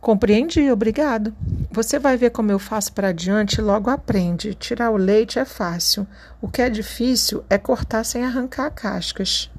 Compreendi, 0.00 0.70
obrigado. 0.70 1.34
Você 1.72 1.98
vai 1.98 2.16
ver 2.16 2.30
como 2.30 2.52
eu 2.52 2.60
faço 2.60 2.92
para 2.92 3.08
adiante 3.08 3.54
e 3.54 3.60
logo 3.60 3.90
aprende. 3.90 4.54
Tirar 4.54 4.92
o 4.92 4.96
leite 4.96 5.40
é 5.40 5.44
fácil. 5.44 6.06
O 6.40 6.46
que 6.46 6.62
é 6.62 6.70
difícil 6.70 7.42
é 7.50 7.58
cortar 7.58 8.04
sem 8.04 8.24
arrancar 8.24 8.70
cascas. 8.70 9.50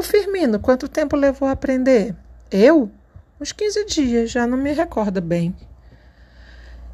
O 0.00 0.02
Firmino, 0.02 0.58
quanto 0.58 0.88
tempo 0.88 1.14
levou 1.14 1.46
a 1.46 1.52
aprender? 1.52 2.16
Eu? 2.50 2.90
Uns 3.38 3.52
15 3.52 3.84
dias, 3.84 4.30
já 4.30 4.46
não 4.46 4.56
me 4.56 4.72
recorda 4.72 5.20
bem. 5.20 5.54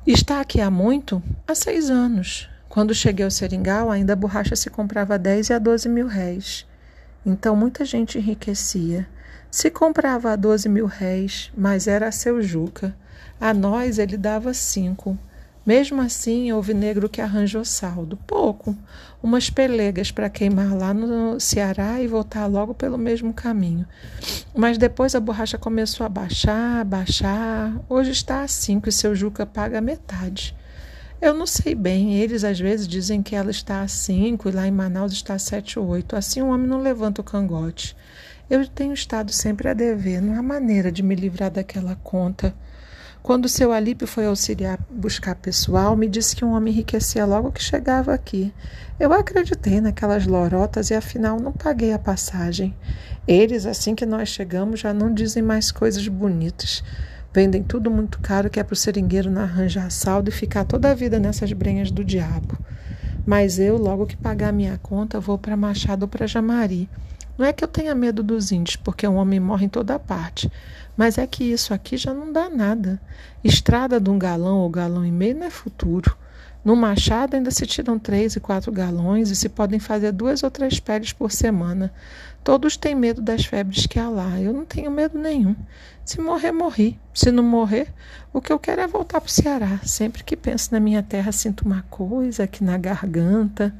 Está 0.04 0.40
aqui 0.40 0.60
há 0.60 0.68
muito? 0.68 1.22
Há 1.46 1.54
seis 1.54 1.88
anos. 1.88 2.50
Quando 2.68 2.92
cheguei 2.92 3.24
ao 3.24 3.30
Seringal, 3.30 3.92
ainda 3.92 4.14
a 4.14 4.16
borracha 4.16 4.56
se 4.56 4.68
comprava 4.68 5.14
a 5.14 5.18
10 5.18 5.50
e 5.50 5.52
a 5.52 5.58
12 5.60 5.88
mil 5.88 6.08
réis. 6.08 6.66
Então 7.24 7.54
muita 7.54 7.84
gente 7.84 8.18
enriquecia. 8.18 9.06
Se 9.52 9.70
comprava 9.70 10.32
a 10.32 10.36
12 10.36 10.68
mil 10.68 10.86
réis, 10.86 11.52
mas 11.56 11.86
era 11.86 12.08
a 12.08 12.12
seu 12.12 12.42
Juca. 12.42 12.92
A 13.40 13.54
nós 13.54 14.00
ele 14.00 14.16
dava 14.16 14.52
cinco. 14.52 15.16
Mesmo 15.66 16.00
assim, 16.00 16.52
houve 16.52 16.72
negro 16.72 17.08
que 17.08 17.20
arranjou 17.20 17.64
saldo. 17.64 18.16
Pouco. 18.24 18.76
Umas 19.20 19.50
pelegas 19.50 20.12
para 20.12 20.30
queimar 20.30 20.72
lá 20.72 20.94
no 20.94 21.40
Ceará 21.40 22.00
e 22.00 22.06
voltar 22.06 22.46
logo 22.46 22.72
pelo 22.72 22.96
mesmo 22.96 23.34
caminho. 23.34 23.84
Mas 24.54 24.78
depois 24.78 25.16
a 25.16 25.20
borracha 25.20 25.58
começou 25.58 26.06
a 26.06 26.08
baixar, 26.08 26.84
baixar. 26.84 27.80
Hoje 27.88 28.12
está 28.12 28.42
a 28.42 28.48
cinco 28.48 28.88
e 28.88 28.92
seu 28.92 29.12
Juca 29.12 29.44
paga 29.44 29.80
metade. 29.80 30.54
Eu 31.20 31.34
não 31.34 31.46
sei 31.46 31.74
bem. 31.74 32.14
Eles 32.14 32.44
às 32.44 32.60
vezes 32.60 32.86
dizem 32.86 33.20
que 33.20 33.34
ela 33.34 33.50
está 33.50 33.80
a 33.80 33.88
cinco 33.88 34.48
e 34.48 34.52
lá 34.52 34.68
em 34.68 34.70
Manaus 34.70 35.12
está 35.12 35.34
a 35.34 35.38
sete 35.38 35.80
ou 35.80 35.88
oito. 35.88 36.14
Assim 36.14 36.42
o 36.42 36.50
homem 36.50 36.68
não 36.68 36.80
levanta 36.80 37.20
o 37.20 37.24
cangote. 37.24 37.96
Eu 38.48 38.64
tenho 38.68 38.94
estado 38.94 39.32
sempre 39.32 39.68
a 39.68 39.74
dever. 39.74 40.22
Não 40.22 40.38
há 40.38 40.42
maneira 40.42 40.92
de 40.92 41.02
me 41.02 41.16
livrar 41.16 41.50
daquela 41.50 41.96
conta. 41.96 42.54
Quando 43.26 43.48
seu 43.48 43.72
Alípio 43.72 44.06
foi 44.06 44.24
auxiliar 44.24 44.78
buscar 44.88 45.34
pessoal, 45.34 45.96
me 45.96 46.08
disse 46.08 46.36
que 46.36 46.44
um 46.44 46.52
homem 46.52 46.72
enriquecia 46.72 47.26
logo 47.26 47.50
que 47.50 47.60
chegava 47.60 48.14
aqui. 48.14 48.54
Eu 49.00 49.12
acreditei 49.12 49.80
naquelas 49.80 50.24
lorotas 50.24 50.90
e 50.90 50.94
afinal 50.94 51.40
não 51.40 51.50
paguei 51.50 51.92
a 51.92 51.98
passagem. 51.98 52.72
Eles, 53.26 53.66
assim 53.66 53.96
que 53.96 54.06
nós 54.06 54.28
chegamos, 54.28 54.78
já 54.78 54.94
não 54.94 55.12
dizem 55.12 55.42
mais 55.42 55.72
coisas 55.72 56.06
bonitas. 56.06 56.84
Vendem 57.34 57.64
tudo 57.64 57.90
muito 57.90 58.20
caro 58.20 58.48
que 58.48 58.60
é 58.60 58.62
para 58.62 58.74
o 58.74 58.76
seringueiro 58.76 59.28
não 59.28 59.42
arranjar 59.42 59.90
saldo 59.90 60.28
e 60.28 60.32
ficar 60.32 60.62
toda 60.62 60.92
a 60.92 60.94
vida 60.94 61.18
nessas 61.18 61.52
brenhas 61.52 61.90
do 61.90 62.04
diabo. 62.04 62.56
Mas 63.26 63.58
eu, 63.58 63.76
logo 63.76 64.06
que 64.06 64.16
pagar 64.16 64.52
minha 64.52 64.78
conta, 64.78 65.18
vou 65.18 65.36
para 65.36 65.56
Machado 65.56 66.04
ou 66.04 66.08
para 66.08 66.28
Jamari. 66.28 66.88
Não 67.36 67.44
é 67.44 67.52
que 67.52 67.62
eu 67.62 67.68
tenha 67.68 67.94
medo 67.94 68.22
dos 68.22 68.50
índios, 68.50 68.76
porque 68.76 69.06
um 69.06 69.16
homem 69.16 69.38
morre 69.38 69.66
em 69.66 69.68
toda 69.68 69.98
parte, 69.98 70.50
mas 70.96 71.18
é 71.18 71.26
que 71.26 71.44
isso 71.44 71.74
aqui 71.74 71.96
já 71.96 72.14
não 72.14 72.32
dá 72.32 72.48
nada. 72.48 73.00
Estrada 73.44 74.00
de 74.00 74.08
um 74.08 74.18
galão 74.18 74.58
ou 74.58 74.70
galão 74.70 75.04
e 75.04 75.12
meio 75.12 75.36
não 75.36 75.46
é 75.46 75.50
futuro. 75.50 76.16
No 76.64 76.74
machado 76.74 77.36
ainda 77.36 77.50
se 77.52 77.64
tiram 77.64 77.96
três 77.96 78.34
e 78.34 78.40
quatro 78.40 78.72
galões 78.72 79.30
e 79.30 79.36
se 79.36 79.48
podem 79.48 79.78
fazer 79.78 80.10
duas 80.10 80.42
ou 80.42 80.50
três 80.50 80.80
peles 80.80 81.12
por 81.12 81.30
semana. 81.30 81.92
Todos 82.42 82.76
têm 82.76 82.92
medo 82.92 83.22
das 83.22 83.44
febres 83.44 83.86
que 83.86 84.00
há 84.00 84.08
lá. 84.08 84.40
Eu 84.40 84.52
não 84.52 84.64
tenho 84.64 84.90
medo 84.90 85.16
nenhum. 85.16 85.54
Se 86.04 86.20
morrer, 86.20 86.50
morri. 86.50 86.98
Se 87.14 87.30
não 87.30 87.44
morrer, 87.44 87.92
o 88.32 88.40
que 88.40 88.52
eu 88.52 88.58
quero 88.58 88.80
é 88.80 88.86
voltar 88.88 89.20
para 89.20 89.28
o 89.28 89.30
Ceará. 89.30 89.78
Sempre 89.84 90.24
que 90.24 90.36
penso 90.36 90.70
na 90.72 90.80
minha 90.80 91.04
terra, 91.04 91.30
sinto 91.30 91.60
uma 91.64 91.82
coisa 91.88 92.42
aqui 92.42 92.64
na 92.64 92.76
garganta. 92.76 93.72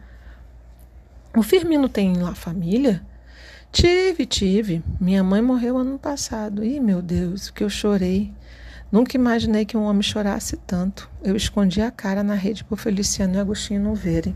O 1.37 1.43
Firmino 1.43 1.89
tem 1.89 2.17
lá 2.17 2.37
família? 2.37 3.03
Tive, 3.73 4.25
tive. 4.27 4.83
Minha 5.01 5.23
mãe 5.23 5.43
morreu 5.43 5.77
ano 5.77 5.99
passado. 5.99 6.65
Ih, 6.65 6.81
meu 6.81 7.03
Deus, 7.03 7.49
o 7.49 7.53
que 7.53 7.63
eu 7.63 7.69
chorei. 7.69 8.33
Nunca 8.91 9.17
imaginei 9.17 9.65
que 9.65 9.77
um 9.77 9.83
homem 9.83 10.03
chorasse 10.03 10.57
tanto. 10.57 11.11
Eu 11.23 11.37
escondi 11.37 11.81
a 11.81 11.91
cara 11.91 12.23
na 12.23 12.35
rede 12.35 12.65
por 12.65 12.79
Feliciano 12.79 13.35
e 13.35 13.39
Agostinho 13.39 13.83
não 13.83 13.95
verem. 13.95 14.35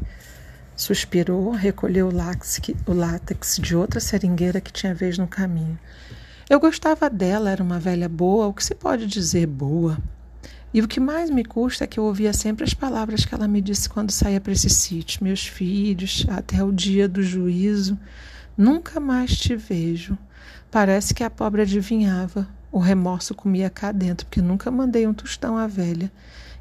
Suspirou, 0.76 1.50
recolheu 1.50 2.08
o 2.08 2.14
látex, 2.14 2.60
o 2.86 2.92
látex 2.92 3.58
de 3.60 3.76
outra 3.76 4.00
seringueira 4.00 4.60
que 4.60 4.72
tinha 4.72 4.94
vez 4.94 5.16
no 5.18 5.28
caminho. 5.28 5.78
Eu 6.48 6.58
gostava 6.58 7.08
dela, 7.08 7.50
era 7.50 7.62
uma 7.62 7.78
velha 7.78 8.08
boa, 8.08 8.48
o 8.48 8.52
que 8.52 8.64
se 8.64 8.74
pode 8.74 9.06
dizer 9.06 9.46
boa. 9.46 9.98
E 10.74 10.80
o 10.80 10.88
que 10.88 10.98
mais 10.98 11.30
me 11.30 11.44
custa 11.44 11.84
é 11.84 11.86
que 11.86 11.98
eu 11.98 12.04
ouvia 12.04 12.32
sempre 12.32 12.64
as 12.64 12.74
palavras 12.74 13.24
que 13.24 13.34
ela 13.34 13.46
me 13.46 13.60
disse 13.60 13.88
quando 13.88 14.10
saía 14.10 14.40
para 14.40 14.52
esse 14.52 14.68
sítio. 14.68 15.22
Meus 15.22 15.46
filhos, 15.46 16.26
até 16.28 16.62
o 16.62 16.72
dia 16.72 17.08
do 17.08 17.22
juízo. 17.22 17.98
Nunca 18.60 19.00
mais 19.00 19.38
te 19.38 19.56
vejo. 19.56 20.18
Parece 20.70 21.14
que 21.14 21.24
a 21.24 21.30
pobre 21.30 21.62
adivinhava. 21.62 22.46
O 22.70 22.78
remorso 22.78 23.34
comia 23.34 23.70
cá 23.70 23.90
dentro, 23.90 24.26
porque 24.26 24.42
nunca 24.42 24.70
mandei 24.70 25.06
um 25.06 25.14
tostão 25.14 25.56
à 25.56 25.66
velha. 25.66 26.12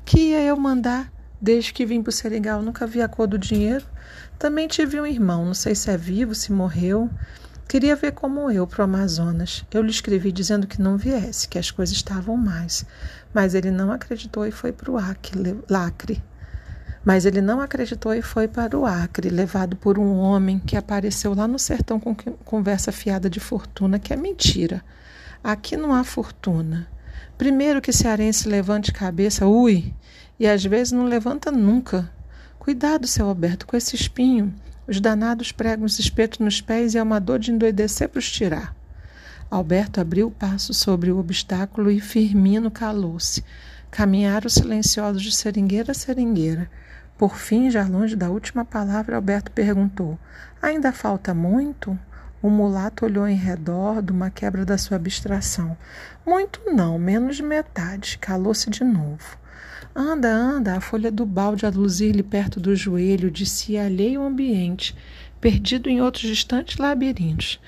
Que 0.05 0.29
ia 0.29 0.41
eu 0.41 0.55
mandar? 0.55 1.11
Desde 1.41 1.73
que 1.73 1.85
vim 1.85 2.01
para 2.01 2.09
o 2.09 2.13
Seringal, 2.13 2.61
nunca 2.61 2.87
vi 2.87 3.01
a 3.01 3.09
cor 3.09 3.27
do 3.27 3.37
dinheiro. 3.37 3.85
Também 4.39 4.65
tive 4.65 4.97
um 4.97 5.05
irmão, 5.05 5.43
não 5.43 5.53
sei 5.53 5.75
se 5.75 5.91
é 5.91 5.97
vivo, 5.97 6.33
se 6.33 6.53
morreu. 6.53 7.09
Queria 7.67 7.97
ver 7.97 8.13
como 8.13 8.49
eu 8.49 8.65
para 8.65 8.79
o 8.79 8.83
Amazonas. 8.85 9.65
Eu 9.69 9.81
lhe 9.81 9.91
escrevi 9.91 10.31
dizendo 10.31 10.67
que 10.67 10.81
não 10.81 10.95
viesse, 10.95 11.49
que 11.49 11.59
as 11.59 11.69
coisas 11.69 11.97
estavam 11.97 12.37
mais. 12.37 12.85
Mas 13.33 13.53
ele 13.53 13.71
não 13.71 13.91
acreditou 13.91 14.47
e 14.47 14.51
foi 14.51 14.71
para 14.71 14.89
o 14.89 14.97
Acre. 14.97 16.23
Mas 17.03 17.25
ele 17.25 17.41
não 17.41 17.61
acreditou 17.61 18.13
e 18.13 18.21
foi 18.21 18.47
para 18.47 18.77
o 18.77 18.85
Acre, 18.85 19.29
levado 19.29 19.75
por 19.75 19.97
um 19.97 20.17
homem 20.17 20.59
que 20.59 20.75
apareceu 20.75 21.33
lá 21.33 21.47
no 21.47 21.57
sertão 21.57 21.99
com 21.99 22.13
conversa 22.13 22.91
fiada 22.91 23.29
de 23.29 23.39
fortuna, 23.39 23.99
que 23.99 24.13
é 24.13 24.15
mentira. 24.15 24.83
Aqui 25.43 25.77
não 25.77 25.93
há 25.93 26.03
fortuna. 26.03 26.87
Primeiro 27.37 27.81
que 27.81 27.93
cearense 27.93 28.49
levante 28.49 28.91
cabeça, 28.91 29.47
ui, 29.47 29.93
e 30.37 30.45
às 30.45 30.63
vezes 30.63 30.91
não 30.91 31.05
levanta 31.05 31.51
nunca. 31.51 32.11
Cuidado, 32.59 33.07
seu 33.07 33.25
Alberto, 33.27 33.65
com 33.65 33.77
esse 33.77 33.95
espinho. 33.95 34.53
Os 34.85 34.99
danados 34.99 35.51
pregam 35.51 35.85
os 35.85 35.99
espetos 35.99 36.39
nos 36.39 36.59
pés 36.59 36.93
e 36.93 36.97
é 36.97 37.03
uma 37.03 37.19
dor 37.19 37.39
de 37.39 37.51
endoidecer 37.51 38.09
para 38.09 38.19
os 38.19 38.29
tirar. 38.29 38.75
Alberto 39.49 40.01
abriu 40.01 40.27
o 40.27 40.31
passo 40.31 40.73
sobre 40.73 41.11
o 41.11 41.17
obstáculo 41.17 41.89
e 41.89 41.99
Firmino 41.99 42.69
calou-se. 42.69 43.43
Caminharam 43.89 44.49
silenciosos 44.49 45.21
de 45.21 45.31
seringueira 45.31 45.91
a 45.91 45.95
seringueira. 45.95 46.69
Por 47.19 47.35
fim, 47.35 47.69
já 47.69 47.85
longe 47.85 48.15
da 48.15 48.29
última 48.29 48.63
palavra, 48.63 49.17
Alberto 49.17 49.51
perguntou: 49.51 50.17
Ainda 50.61 50.93
falta 50.93 51.33
muito? 51.33 51.99
O 52.41 52.49
mulato 52.49 53.03
olhou 53.03 53.27
em 53.27 53.35
redor 53.35 54.01
de 54.01 54.13
uma 54.13 54.29
quebra 54.29 54.63
da 54.63 54.77
sua 54.77 54.95
abstração. 54.95 55.75
Muito 56.25 56.61
não, 56.73 56.97
menos 56.97 57.35
de 57.35 57.43
metade. 57.43 58.17
Calou-se 58.19 58.69
de 58.69 58.85
novo. 58.85 59.37
Anda, 59.93 60.33
anda, 60.33 60.77
a 60.77 60.79
folha 60.79 61.11
do 61.11 61.25
balde 61.25 61.65
a 61.65 61.69
luzir-lhe 61.69 62.23
perto 62.23 62.57
do 62.57 62.73
joelho, 62.73 63.29
si 63.45 63.77
alheio 63.77 64.21
ao 64.21 64.27
ambiente, 64.27 64.95
perdido 65.41 65.89
em 65.89 66.01
outros 66.01 66.23
distantes 66.23 66.77
labirintos. 66.77 67.59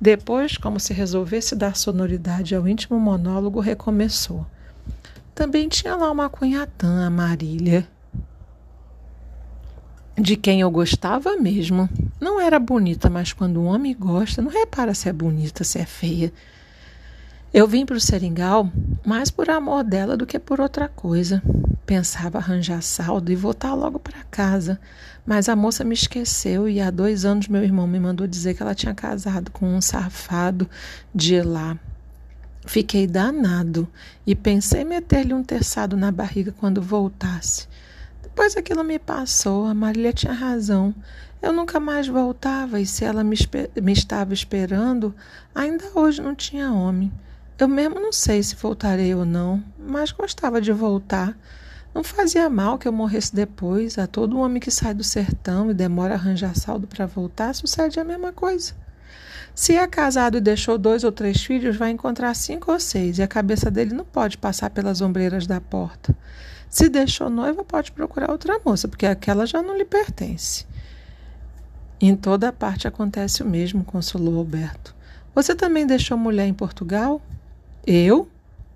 Depois, 0.00 0.56
como 0.56 0.78
se 0.78 0.94
resolvesse 0.94 1.56
dar 1.56 1.74
sonoridade 1.74 2.54
ao 2.54 2.68
íntimo 2.68 3.00
monólogo, 3.00 3.58
recomeçou. 3.58 4.46
Também 5.34 5.68
tinha 5.68 5.96
lá 5.96 6.12
uma 6.12 6.28
cunhatã, 6.28 7.04
a 7.08 7.10
Marília 7.10 7.88
de 10.20 10.36
quem 10.36 10.60
eu 10.60 10.70
gostava 10.70 11.36
mesmo. 11.36 11.88
Não 12.20 12.40
era 12.40 12.58
bonita, 12.58 13.08
mas 13.08 13.32
quando 13.32 13.60
um 13.60 13.66
homem 13.66 13.96
gosta, 13.98 14.42
não 14.42 14.50
repara 14.50 14.94
se 14.94 15.08
é 15.08 15.12
bonita, 15.12 15.64
se 15.64 15.78
é 15.78 15.86
feia. 15.86 16.32
Eu 17.52 17.66
vim 17.66 17.84
para 17.84 17.96
o 17.96 18.00
Seringal 18.00 18.70
mais 19.04 19.30
por 19.30 19.50
amor 19.50 19.82
dela 19.82 20.16
do 20.16 20.26
que 20.26 20.38
por 20.38 20.60
outra 20.60 20.88
coisa. 20.88 21.42
Pensava 21.84 22.38
arranjar 22.38 22.80
saldo 22.82 23.32
e 23.32 23.36
voltar 23.36 23.74
logo 23.74 23.98
para 23.98 24.22
casa, 24.30 24.78
mas 25.26 25.48
a 25.48 25.56
moça 25.56 25.82
me 25.82 25.94
esqueceu 25.94 26.68
e 26.68 26.80
há 26.80 26.90
dois 26.90 27.24
anos 27.24 27.48
meu 27.48 27.64
irmão 27.64 27.86
me 27.86 27.98
mandou 27.98 28.26
dizer 28.26 28.54
que 28.54 28.62
ela 28.62 28.74
tinha 28.74 28.94
casado 28.94 29.50
com 29.50 29.66
um 29.66 29.80
safado 29.80 30.68
de 31.12 31.42
lá. 31.42 31.76
Fiquei 32.64 33.06
danado 33.06 33.88
e 34.24 34.36
pensei 34.36 34.84
meter-lhe 34.84 35.34
um 35.34 35.42
terçado 35.42 35.96
na 35.96 36.12
barriga 36.12 36.54
quando 36.60 36.80
voltasse. 36.80 37.66
Depois 38.30 38.56
aquilo 38.56 38.82
me 38.82 38.98
passou, 38.98 39.66
a 39.66 39.74
Marília 39.74 40.12
tinha 40.12 40.32
razão. 40.32 40.94
Eu 41.42 41.52
nunca 41.52 41.78
mais 41.78 42.06
voltava 42.06 42.80
e 42.80 42.86
se 42.86 43.04
ela 43.04 43.22
me, 43.22 43.36
me 43.82 43.92
estava 43.92 44.32
esperando, 44.32 45.14
ainda 45.54 45.84
hoje 45.94 46.22
não 46.22 46.34
tinha 46.34 46.72
homem. 46.72 47.12
Eu 47.58 47.68
mesmo 47.68 48.00
não 48.00 48.12
sei 48.12 48.42
se 48.42 48.56
voltarei 48.56 49.14
ou 49.14 49.24
não, 49.24 49.62
mas 49.78 50.12
gostava 50.12 50.60
de 50.60 50.72
voltar. 50.72 51.36
Não 51.94 52.04
fazia 52.04 52.48
mal 52.48 52.78
que 52.78 52.86
eu 52.86 52.92
morresse 52.92 53.34
depois. 53.34 53.98
A 53.98 54.06
todo 54.06 54.38
homem 54.38 54.60
que 54.60 54.70
sai 54.70 54.94
do 54.94 55.04
sertão 55.04 55.70
e 55.70 55.74
demora 55.74 56.14
a 56.14 56.16
arranjar 56.16 56.56
saldo 56.56 56.86
para 56.86 57.04
voltar, 57.06 57.54
sucede 57.54 57.98
a 57.98 58.04
mesma 58.04 58.32
coisa. 58.32 58.72
Se 59.54 59.76
é 59.76 59.86
casado 59.86 60.38
e 60.38 60.40
deixou 60.40 60.78
dois 60.78 61.04
ou 61.04 61.10
três 61.10 61.42
filhos, 61.42 61.76
vai 61.76 61.90
encontrar 61.90 62.34
cinco 62.34 62.72
ou 62.72 62.78
seis, 62.78 63.18
e 63.18 63.22
a 63.22 63.28
cabeça 63.28 63.70
dele 63.70 63.92
não 63.92 64.04
pode 64.04 64.38
passar 64.38 64.70
pelas 64.70 65.00
ombreiras 65.00 65.46
da 65.46 65.60
porta. 65.60 66.16
Se 66.70 66.88
deixou 66.88 67.28
noiva, 67.28 67.64
pode 67.64 67.90
procurar 67.90 68.30
outra 68.30 68.60
moça, 68.64 68.86
porque 68.86 69.04
aquela 69.04 69.44
já 69.44 69.60
não 69.60 69.76
lhe 69.76 69.84
pertence. 69.84 70.64
Em 72.00 72.14
toda 72.14 72.52
parte 72.52 72.86
acontece 72.86 73.42
o 73.42 73.46
mesmo, 73.46 73.82
consolou 73.82 74.38
Alberto. 74.38 74.94
Você 75.34 75.54
também 75.54 75.84
deixou 75.84 76.16
mulher 76.16 76.46
em 76.46 76.54
Portugal? 76.54 77.20
Eu? 77.84 78.28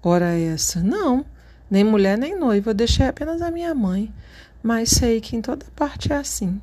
Ora 0.02 0.36
essa, 0.36 0.82
não. 0.82 1.24
Nem 1.70 1.84
mulher 1.84 2.18
nem 2.18 2.38
noiva, 2.38 2.70
eu 2.70 2.74
deixei 2.74 3.06
apenas 3.06 3.40
a 3.40 3.50
minha 3.50 3.74
mãe. 3.74 4.12
Mas 4.62 4.90
sei 4.90 5.20
que 5.20 5.36
em 5.36 5.40
toda 5.40 5.64
parte 5.76 6.12
é 6.12 6.16
assim. 6.16 6.60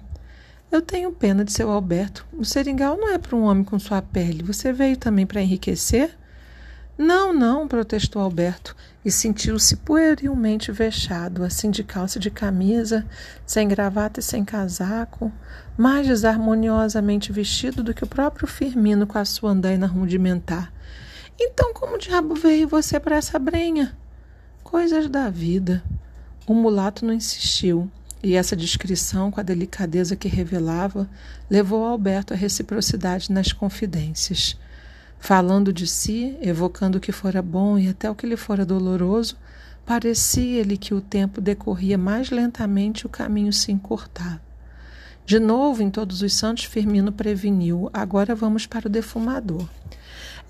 Eu 0.69 0.81
tenho 0.81 1.11
pena 1.11 1.45
de 1.45 1.51
seu 1.51 1.71
Alberto. 1.71 2.25
O 2.33 2.43
seringal 2.43 2.97
não 2.97 3.09
é 3.13 3.17
para 3.17 3.35
um 3.35 3.43
homem 3.43 3.63
com 3.63 3.79
sua 3.79 4.01
pele. 4.01 4.43
Você 4.43 4.71
veio 4.71 4.97
também 4.97 5.25
para 5.25 5.41
enriquecer? 5.41 6.17
Não, 7.01 7.33
não, 7.33 7.67
protestou 7.67 8.21
Alberto 8.21 8.75
e 9.03 9.09
sentiu-se 9.09 9.77
puerilmente 9.77 10.71
vexado, 10.71 11.43
assim 11.43 11.71
de 11.71 11.83
calça 11.83 12.19
de 12.19 12.29
camisa, 12.29 13.07
sem 13.43 13.67
gravata 13.67 14.19
e 14.19 14.23
sem 14.23 14.45
casaco, 14.45 15.31
mais 15.75 16.05
desarmoniosamente 16.05 17.31
vestido 17.31 17.81
do 17.81 17.91
que 17.91 18.03
o 18.03 18.07
próprio 18.07 18.47
Firmino 18.47 19.07
com 19.07 19.17
a 19.17 19.25
sua 19.25 19.49
andaina 19.49 19.87
rudimentar. 19.87 20.71
Então, 21.39 21.73
como 21.73 21.97
diabo 21.97 22.35
veio 22.35 22.67
você 22.67 22.99
para 22.99 23.15
essa 23.15 23.39
brenha? 23.39 23.97
Coisas 24.63 25.09
da 25.09 25.27
vida. 25.27 25.83
O 26.45 26.53
mulato 26.53 27.03
não 27.03 27.15
insistiu, 27.15 27.89
e 28.21 28.35
essa 28.35 28.55
descrição, 28.55 29.31
com 29.31 29.39
a 29.39 29.43
delicadeza 29.43 30.15
que 30.15 30.27
revelava, 30.27 31.09
levou 31.49 31.83
Alberto 31.83 32.31
à 32.31 32.37
reciprocidade 32.37 33.31
nas 33.31 33.51
confidências. 33.51 34.55
Falando 35.23 35.71
de 35.71 35.85
si, 35.85 36.35
evocando 36.41 36.97
o 36.97 36.99
que 36.99 37.11
fora 37.11 37.43
bom 37.43 37.77
e 37.77 37.87
até 37.87 38.09
o 38.09 38.15
que 38.15 38.25
lhe 38.25 38.35
fora 38.35 38.65
doloroso, 38.65 39.37
parecia-lhe 39.85 40.75
que 40.75 40.95
o 40.95 40.99
tempo 40.99 41.39
decorria 41.39 41.95
mais 41.95 42.31
lentamente 42.31 43.01
e 43.01 43.05
o 43.05 43.09
caminho 43.09 43.53
se 43.53 43.71
encurtava. 43.71 44.41
De 45.23 45.39
novo, 45.39 45.83
em 45.83 45.91
Todos 45.91 46.23
os 46.23 46.33
Santos, 46.33 46.63
Firmino 46.63 47.11
preveniu: 47.11 47.87
agora 47.93 48.33
vamos 48.33 48.65
para 48.65 48.87
o 48.87 48.89
defumador. 48.89 49.69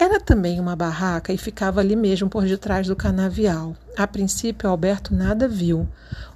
Era 0.02 0.20
também 0.20 0.60
uma 0.60 0.76
barraca 0.76 1.32
e 1.32 1.38
ficava 1.38 1.80
ali 1.80 1.96
mesmo 1.96 2.28
por 2.28 2.44
detrás 2.44 2.88
do 2.88 2.96
canavial. 2.96 3.76
A 3.96 4.08
princípio, 4.08 4.68
Alberto 4.68 5.14
nada 5.14 5.48
viu. 5.48 5.88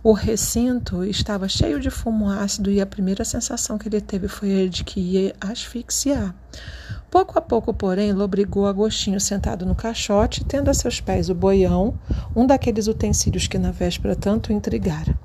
O 0.03 0.13
recinto 0.13 1.03
estava 1.03 1.47
cheio 1.49 1.79
de 1.79 1.89
fumo 1.89 2.29
ácido 2.29 2.69
e 2.69 2.79
a 2.79 2.85
primeira 2.85 3.25
sensação 3.25 3.79
que 3.79 3.87
ele 3.87 3.99
teve 3.99 4.27
foi 4.27 4.65
a 4.65 4.69
de 4.69 4.83
que 4.83 4.99
ia 4.99 5.35
asfixiar. 5.41 6.35
Pouco 7.09 7.39
a 7.39 7.41
pouco, 7.41 7.73
porém, 7.73 8.13
lobrigou 8.13 8.67
Agostinho 8.67 9.19
sentado 9.19 9.65
no 9.65 9.73
caixote, 9.73 10.45
tendo 10.45 10.69
a 10.69 10.73
seus 10.75 11.01
pés 11.01 11.27
o 11.31 11.33
boião, 11.33 11.97
um 12.35 12.45
daqueles 12.45 12.85
utensílios 12.85 13.47
que 13.47 13.57
na 13.57 13.71
véspera 13.71 14.15
tanto 14.15 14.53
intrigara. 14.53 15.17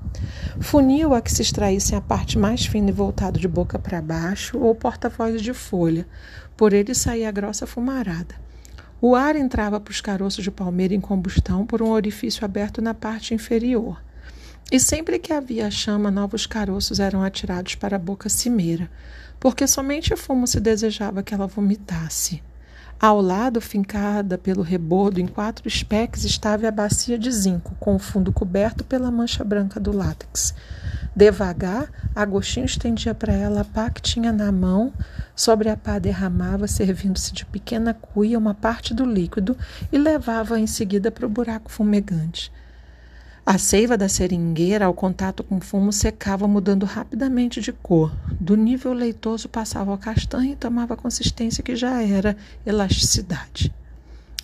Funil 0.61 1.15
a 1.15 1.21
que 1.21 1.33
se 1.33 1.43
extraíssem 1.43 1.97
a 1.97 2.01
parte 2.01 2.39
mais 2.39 2.67
fina 2.67 2.91
e 2.91 2.93
voltado 2.93 3.39
de 3.39 3.49
boca 3.49 3.79
para 3.79 4.03
baixo, 4.03 4.59
ou 4.59 4.75
porta-voz 4.75 5.41
de 5.41 5.55
folha, 5.55 6.07
por 6.57 6.73
ele 6.73 6.95
saía 6.95 7.29
a 7.29 7.33
grossa 7.33 7.67
fumarada. 7.67 8.35
O 9.01 9.15
ar 9.15 9.35
entrava 9.35 9.81
para 9.81 9.91
os 9.91 10.01
caroços 10.01 10.45
de 10.45 10.51
palmeira 10.51 10.95
em 10.95 11.01
combustão 11.01 11.65
por 11.65 11.81
um 11.81 11.89
orifício 11.89 12.45
aberto 12.45 12.83
na 12.83 12.93
parte 12.93 13.35
inferior. 13.35 14.03
E 14.71 14.79
sempre 14.79 15.19
que 15.19 15.33
havia 15.33 15.71
chama, 15.71 16.11
novos 16.11 16.47
caroços 16.47 17.01
eram 17.01 17.23
atirados 17.23 17.75
para 17.75 17.97
a 17.97 17.99
boca 17.99 18.29
cimeira, 18.29 18.91
porque 19.41 19.67
somente 19.67 20.15
fumo 20.17 20.47
se 20.47 20.61
desejava 20.61 21.23
que 21.23 21.33
ela 21.33 21.47
vomitasse. 21.47 22.43
Ao 23.01 23.19
lado, 23.19 23.63
fincada 23.63 24.37
pelo 24.37 24.61
rebordo 24.61 25.23
em 25.23 25.27
quatro 25.27 25.67
espeques, 25.67 26.23
estava 26.23 26.69
a 26.69 26.71
bacia 26.71 27.19
de 27.19 27.33
zinco, 27.33 27.75
com 27.81 27.95
o 27.95 27.99
fundo 27.99 28.31
coberto 28.31 28.85
pela 28.85 29.11
mancha 29.11 29.43
branca 29.43 29.81
do 29.81 29.91
látex. 29.91 30.55
Devagar, 31.17 31.91
Agostinho 32.15 32.67
estendia 32.67 33.15
para 33.15 33.33
ela 33.33 33.63
a 33.63 33.65
pá 33.65 33.89
que 33.89 34.03
tinha 34.03 34.31
na 34.31 34.53
mão, 34.53 34.93
sobre 35.35 35.71
a 35.71 35.79
pá 35.79 35.99
derramava, 35.99 36.69
servindo-se 36.69 37.33
de 37.33 37.47
pequena 37.47 37.95
cuia, 37.95 38.39
uma 38.39 38.53
parte 38.53 38.93
do 38.93 39.07
líquido 39.07 39.57
e 39.91 39.97
levava 39.97 40.61
em 40.61 40.67
seguida 40.67 41.11
para 41.11 41.25
o 41.25 41.31
buraco 41.31 41.73
fumegante. 41.73 42.53
A 43.45 43.59
seiva 43.59 43.97
da 43.97 44.09
seringueira, 44.09 44.85
ao 44.85 44.95
contato 44.95 45.43
com 45.43 45.57
o 45.57 45.61
fumo, 45.61 45.93
secava, 45.93 46.47
mudando 46.47 46.87
rapidamente 46.87 47.61
de 47.61 47.73
cor. 47.73 48.15
Do 48.41 48.57
nível 48.57 48.93
leitoso 48.93 49.49
passava 49.49 49.91
ao 49.91 49.99
castanho 49.99 50.53
e 50.53 50.57
tomava 50.57 50.95
a 50.95 50.97
consistência 50.97 51.63
que 51.63 51.75
já 51.75 52.03
era 52.03 52.37
elasticidade. 52.65 53.73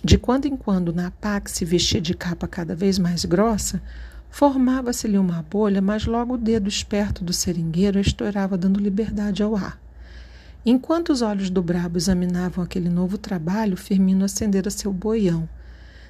De 0.03 0.17
quando 0.17 0.45
em 0.45 0.57
quando, 0.57 0.93
na 0.93 1.11
pá 1.11 1.39
que 1.39 1.51
se 1.51 1.63
vestia 1.63 2.01
de 2.01 2.13
capa 2.13 2.47
cada 2.47 2.75
vez 2.75 2.99
mais 2.99 3.23
grossa, 3.23 3.81
Formava-se-lhe 4.29 5.17
uma 5.17 5.43
bolha, 5.49 5.81
mas 5.81 6.05
logo 6.05 6.35
o 6.35 6.37
dedo 6.37 6.69
esperto 6.69 7.23
do 7.23 7.33
seringueiro 7.33 7.99
estourava, 7.99 8.57
dando 8.57 8.79
liberdade 8.79 9.41
ao 9.41 9.55
ar. 9.55 9.79
Enquanto 10.65 11.09
os 11.09 11.21
olhos 11.21 11.49
do 11.49 11.61
brabo 11.61 11.97
examinavam 11.97 12.63
aquele 12.63 12.89
novo 12.89 13.17
trabalho, 13.17 13.77
Firmino 13.77 14.25
acendera 14.25 14.69
seu 14.69 14.91
boião. 14.91 15.47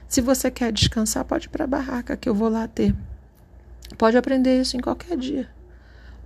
Se 0.08 0.22
você 0.22 0.50
quer 0.50 0.72
descansar, 0.72 1.26
pode 1.26 1.48
ir 1.48 1.50
para 1.50 1.66
a 1.66 1.68
barraca, 1.68 2.16
que 2.16 2.30
eu 2.30 2.34
vou 2.34 2.50
lá 2.50 2.68
ter. 2.68 2.96
Pode 3.98 4.18
aprender 4.18 4.62
isso 4.62 4.78
em 4.78 4.80
qualquer 4.80 5.18
dia. 5.18 5.50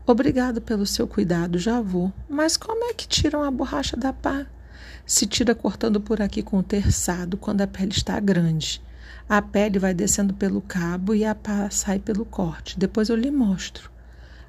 Obrigado 0.06 0.62
pelo 0.62 0.86
seu 0.86 1.08
cuidado, 1.08 1.58
já 1.58 1.82
vou. 1.82 2.12
Mas 2.30 2.58
como 2.58 2.86
é 2.86 2.94
que 2.94 3.08
tiram 3.08 3.44
a 3.44 3.52
borracha 3.52 3.98
da 3.98 4.12
pá? 4.12 4.46
Se 5.06 5.26
tira 5.26 5.56
cortando 5.56 6.00
por 6.00 6.22
aqui 6.22 6.44
com 6.44 6.58
o 6.58 6.64
terçado, 6.64 7.38
quando 7.38 7.62
a 7.62 7.68
pele 7.68 7.92
está 7.92 8.20
grande. 8.20 8.82
A 9.28 9.42
pele 9.42 9.80
vai 9.80 9.94
descendo 9.94 10.34
pelo 10.34 10.62
cabo 10.62 11.16
e 11.16 11.26
a 11.26 11.34
pá 11.34 11.70
sai 11.70 12.00
pelo 12.00 12.26
corte. 12.26 12.78
Depois 12.78 13.10
eu 13.10 13.16
lhe 13.16 13.32
mostro. 13.32 13.90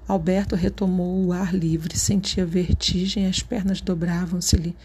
Alberto 0.09 0.57
retomou 0.57 1.25
o 1.25 1.33
ar 1.33 1.55
livre, 1.55 1.97
sentia 1.97 2.45
vertigem, 2.45 3.27
as 3.27 3.41
pernas 3.43 3.81
dobravam-se-lhe. 3.81 4.77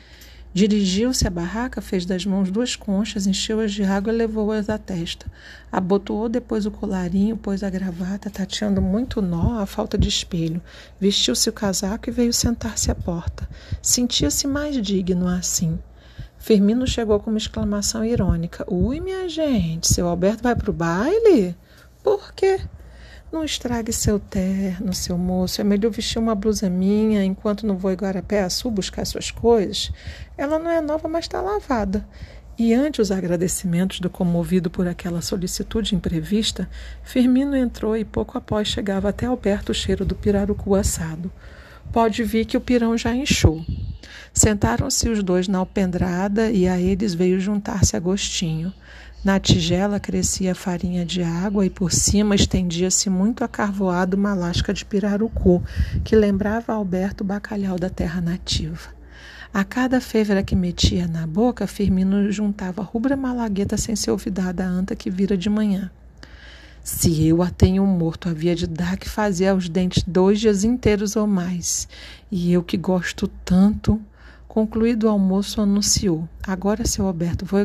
Dirigiu-se 0.57 1.27
à 1.27 1.29
barraca, 1.29 1.83
fez 1.83 2.03
das 2.03 2.25
mãos 2.25 2.49
duas 2.49 2.75
conchas, 2.75 3.27
encheu-as 3.27 3.71
de 3.71 3.83
água 3.83 4.11
e 4.11 4.15
levou-as 4.15 4.71
à 4.71 4.77
testa. 4.79 5.27
Abotoou 5.71 6.27
depois 6.27 6.65
o 6.65 6.71
colarinho, 6.71 7.37
pôs 7.37 7.61
a 7.61 7.69
gravata, 7.69 8.27
tateando 8.27 8.81
muito 8.81 9.21
nó 9.21 9.59
à 9.59 9.67
falta 9.67 9.99
de 9.99 10.09
espelho. 10.09 10.59
Vestiu-se 10.99 11.47
o 11.47 11.53
casaco 11.53 12.09
e 12.09 12.11
veio 12.11 12.33
sentar-se 12.33 12.89
à 12.89 12.95
porta. 12.95 13.47
Sentia-se 13.83 14.47
mais 14.47 14.81
digno 14.81 15.27
assim. 15.27 15.77
Firmino 16.39 16.87
chegou 16.87 17.19
com 17.19 17.29
uma 17.29 17.37
exclamação 17.37 18.03
irônica. 18.03 18.65
Ui, 18.67 18.99
minha 18.99 19.29
gente, 19.29 19.87
seu 19.87 20.07
Alberto 20.07 20.41
vai 20.41 20.55
para 20.55 20.71
o 20.71 20.73
baile? 20.73 21.55
Por 22.01 22.33
quê? 22.33 22.61
Não 23.29 23.43
estrague 23.43 23.91
seu 23.91 24.19
terno, 24.19 24.93
seu 24.93 25.17
moço. 25.17 25.59
É 25.59 25.63
melhor 25.63 25.91
vestir 25.91 26.17
uma 26.17 26.33
blusa 26.33 26.69
minha 26.69 27.23
enquanto 27.23 27.67
não 27.67 27.77
vou 27.77 27.91
Guarapé 27.91 28.41
a 28.41 28.49
Sul 28.49 28.71
buscar 28.71 29.05
suas 29.05 29.31
coisas. 29.31 29.91
Ela 30.37 30.57
não 30.57 30.71
é 30.71 30.79
nova, 30.79 31.09
mas 31.09 31.25
está 31.25 31.41
lavada. 31.41 32.07
E 32.57 32.73
ante 32.73 33.01
os 33.01 33.11
agradecimentos 33.11 33.99
do 33.99 34.09
comovido 34.09 34.69
por 34.69 34.87
aquela 34.87 35.21
solicitude 35.21 35.93
imprevista, 35.93 36.69
Firmino 37.03 37.55
entrou 37.55 37.95
e 37.97 38.05
pouco 38.05 38.37
após 38.37 38.69
chegava 38.69 39.09
até 39.09 39.25
Alberto 39.25 39.73
o 39.73 39.75
cheiro 39.75 40.05
do 40.05 40.15
pirarucu 40.15 40.73
assado. 40.73 41.31
Pode 41.91 42.23
vir 42.23 42.45
que 42.45 42.57
o 42.57 42.61
pirão 42.61 42.97
já 42.97 43.13
inchou. 43.13 43.63
Sentaram-se 44.33 45.09
os 45.09 45.21
dois 45.21 45.47
na 45.47 45.59
alpendrada 45.59 46.49
e 46.49 46.67
a 46.67 46.79
eles 46.79 47.13
veio 47.13 47.39
juntar-se 47.39 47.95
Agostinho. 47.95 48.73
Na 49.27 49.41
tigela 49.41 49.99
crescia 49.99 50.55
farinha 50.55 51.05
de 51.05 51.21
água 51.21 51.65
e 51.65 51.69
por 51.69 51.91
cima 51.91 52.33
estendia-se 52.33 53.09
muito 53.09 53.43
acarvoado 53.43 54.15
uma 54.15 54.33
lasca 54.33 54.73
de 54.73 54.85
pirarucu, 54.85 55.61
que 56.05 56.15
lembrava 56.15 56.71
a 56.71 56.75
Alberto 56.77 57.25
o 57.25 57.27
bacalhau 57.27 57.77
da 57.77 57.89
terra 57.89 58.21
nativa. 58.21 58.89
A 59.53 59.65
cada 59.65 59.99
fêvera 59.99 60.41
que 60.41 60.55
metia 60.55 61.09
na 61.09 61.27
boca, 61.27 61.67
Firmino 61.67 62.31
juntava 62.31 62.81
rubra 62.81 63.17
malagueta 63.17 63.75
sem 63.75 63.97
ser 63.97 64.11
olvidada 64.11 64.63
a 64.63 64.67
anta 64.69 64.95
que 64.95 65.09
vira 65.09 65.35
de 65.35 65.49
manhã. 65.49 65.91
Se 66.81 67.27
eu 67.27 67.41
a 67.41 67.49
tenho 67.49 67.85
morto, 67.85 68.29
havia 68.29 68.55
de 68.55 68.65
dar 68.65 68.95
que 68.95 69.09
fazer 69.09 69.49
aos 69.49 69.67
dentes 69.67 70.03
dois 70.07 70.39
dias 70.39 70.63
inteiros 70.63 71.17
ou 71.17 71.27
mais. 71.27 71.85
E 72.31 72.53
eu 72.53 72.63
que 72.63 72.77
gosto 72.77 73.27
tanto. 73.43 73.99
Concluído 74.47 75.03
o 75.03 75.09
almoço, 75.09 75.61
anunciou: 75.61 76.27
Agora, 76.45 76.87
seu 76.87 77.05
Alberto, 77.05 77.45
vou 77.45 77.59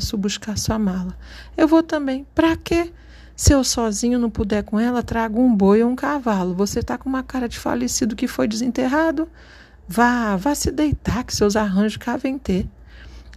Sul 0.00 0.18
buscar 0.18 0.56
sua 0.56 0.78
mala. 0.78 1.16
Eu 1.56 1.66
vou 1.66 1.82
também. 1.82 2.26
Para 2.34 2.56
quê? 2.56 2.92
Se 3.36 3.52
eu 3.52 3.64
sozinho 3.64 4.18
não 4.18 4.30
puder 4.30 4.62
com 4.62 4.78
ela, 4.78 5.02
trago 5.02 5.40
um 5.40 5.54
boi 5.54 5.82
ou 5.82 5.90
um 5.90 5.96
cavalo. 5.96 6.54
Você 6.54 6.80
está 6.80 6.98
com 6.98 7.08
uma 7.08 7.22
cara 7.22 7.48
de 7.48 7.58
falecido 7.58 8.14
que 8.14 8.28
foi 8.28 8.46
desenterrado? 8.46 9.28
Vá, 9.88 10.36
vá 10.36 10.54
se 10.54 10.70
deitar, 10.70 11.24
que 11.24 11.34
seus 11.34 11.56
arranjos 11.56 11.96
cá 11.96 12.16
vem 12.16 12.38
ter. 12.38 12.68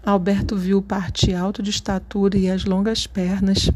Alberto 0.06 0.58
viu 0.58 0.80
o 0.80 0.82
parte 0.82 1.34
alto 1.34 1.64
de 1.64 1.70
estatura 1.70 2.38
e 2.38 2.50
as 2.50 2.66
longas 2.66 3.08
pernas 3.08 3.72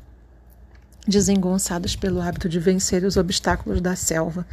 desengonçadas 1.07 1.95
pelo 1.95 2.21
hábito 2.21 2.49
de 2.49 2.59
vencer 2.59 3.05
os 3.05 3.15
obstáculos 3.15 3.79
da 3.79 3.95
selva. 3.95 4.45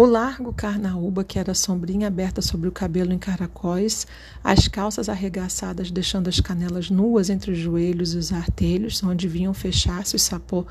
O 0.00 0.06
largo 0.06 0.52
carnaúba, 0.52 1.24
que 1.24 1.40
era 1.40 1.52
sombrinha 1.54 2.06
aberta 2.06 2.40
sobre 2.40 2.68
o 2.68 2.72
cabelo 2.72 3.12
em 3.12 3.18
caracóis, 3.18 4.06
as 4.44 4.68
calças 4.68 5.08
arregaçadas 5.08 5.90
deixando 5.90 6.28
as 6.28 6.38
canelas 6.38 6.88
nuas 6.88 7.28
entre 7.28 7.50
os 7.50 7.58
joelhos 7.58 8.14
e 8.14 8.16
os 8.16 8.32
artelhos, 8.32 9.02
onde 9.02 9.26
vinham 9.26 9.52
fechar-se 9.52 10.14
os 10.14 10.22
sapô 10.22 10.64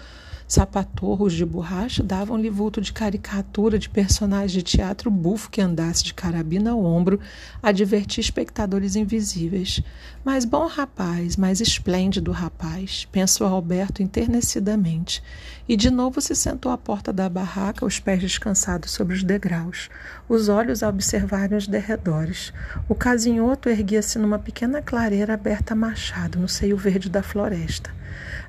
Sapatorros 0.47 1.33
de 1.33 1.45
borracha 1.45 2.01
davam-lhe 2.01 2.49
vulto 2.49 2.79
de 2.79 2.93
caricatura 2.93 3.77
de 3.77 3.89
personagem 3.89 4.59
de 4.59 4.63
teatro 4.63 5.11
bufo 5.11 5.49
que 5.49 5.59
andasse 5.59 6.05
de 6.05 6.13
carabina 6.13 6.71
ao 6.71 6.81
ombro 6.85 7.19
a 7.61 7.73
divertir 7.73 8.21
espectadores 8.21 8.95
invisíveis. 8.95 9.81
Mas 10.23 10.45
bom 10.45 10.65
rapaz, 10.65 11.35
mais 11.35 11.59
esplêndido 11.59 12.31
rapaz, 12.31 13.03
pensou 13.11 13.45
Alberto 13.45 14.01
enternecidamente. 14.01 15.21
E 15.67 15.75
de 15.75 15.91
novo 15.91 16.21
se 16.21 16.33
sentou 16.33 16.71
à 16.71 16.77
porta 16.77 17.11
da 17.11 17.27
barraca, 17.27 17.85
os 17.85 17.99
pés 17.99 18.21
descansados 18.21 18.91
sobre 18.91 19.15
os 19.15 19.23
degraus, 19.23 19.89
os 20.29 20.47
olhos 20.47 20.81
a 20.81 20.87
observarem 20.87 21.57
os 21.57 21.67
derredores. 21.67 22.53
O 22.87 22.95
casinhoto 22.95 23.67
erguia-se 23.67 24.17
numa 24.17 24.39
pequena 24.39 24.81
clareira 24.81 25.33
aberta 25.33 25.73
a 25.73 25.75
machado, 25.75 26.39
no 26.39 26.47
seio 26.47 26.77
verde 26.77 27.09
da 27.09 27.21
floresta. 27.21 27.96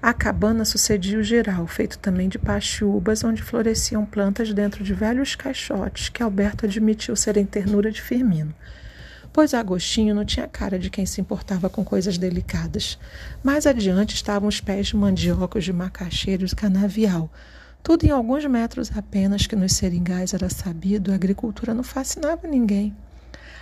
A 0.01 0.13
cabana 0.13 0.65
sucedia 0.65 1.19
o 1.19 1.23
geral, 1.23 1.67
feito 1.67 1.99
também 1.99 2.29
de 2.29 2.39
pastiúbas, 2.39 3.25
onde 3.25 3.43
floresciam 3.43 4.07
plantas 4.07 4.53
dentro 4.53 4.85
de 4.85 4.95
velhos 4.95 5.35
caixotes 5.35 6.09
que 6.09 6.23
Alberto 6.23 6.67
admitiu 6.67 7.17
serem 7.17 7.45
ternura 7.45 7.91
de 7.91 8.01
Firmino. 8.01 8.55
Pois 9.33 9.55
Agostinho 9.55 10.15
não 10.15 10.25
tinha 10.25 10.49
cara 10.49 10.79
de 10.79 10.91
quem 10.91 11.05
se 11.05 11.21
importava 11.21 11.69
com 11.69 11.85
coisas 11.85 12.17
delicadas. 12.17 12.99
Mais 13.43 13.67
adiante 13.67 14.15
estavam 14.15 14.49
os 14.49 14.61
pés 14.61 14.89
de 14.89 14.97
mandiocas 14.97 15.65
de 15.65 15.73
macaxeiros 15.73 16.55
canavial. 16.55 17.31
Tudo 17.83 18.05
em 18.05 18.11
alguns 18.11 18.45
metros 18.47 18.91
apenas 18.97 19.47
que 19.47 19.57
nos 19.57 19.75
seringais 19.75 20.35
era 20.35 20.49
sabido, 20.49 21.13
a 21.13 21.15
agricultura 21.15 21.75
não 21.75 21.83
fascinava 21.85 22.47
ninguém. 22.47 22.95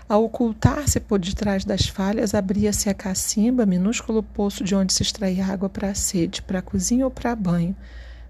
A 0.08 0.16
ocultar-se 0.16 1.00
por 1.00 1.18
detrás 1.18 1.64
das 1.64 1.88
falhas, 1.88 2.32
abria-se 2.32 2.88
a 2.88 2.94
cacimba, 2.94 3.66
minúsculo 3.66 4.22
poço 4.22 4.62
de 4.62 4.72
onde 4.72 4.92
se 4.92 5.02
extraía 5.02 5.44
água 5.44 5.68
para 5.68 5.90
a 5.90 5.94
sede, 5.96 6.42
para 6.42 6.60
a 6.60 6.62
cozinha 6.62 7.04
ou 7.04 7.10
para 7.10 7.34
banho, 7.34 7.74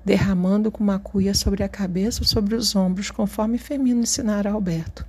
derramando 0.03 0.73
com 0.73 0.83
uma 0.83 0.99
cuia 0.99 1.35
sobre 1.35 1.63
a 1.63 1.69
cabeça 1.69 2.23
ou 2.23 2.27
sobre 2.27 2.55
os 2.55 2.75
ombros, 2.75 3.11
conforme 3.11 3.59
Femino 3.59 4.01
ensinara 4.01 4.53
Alberto. 4.53 5.05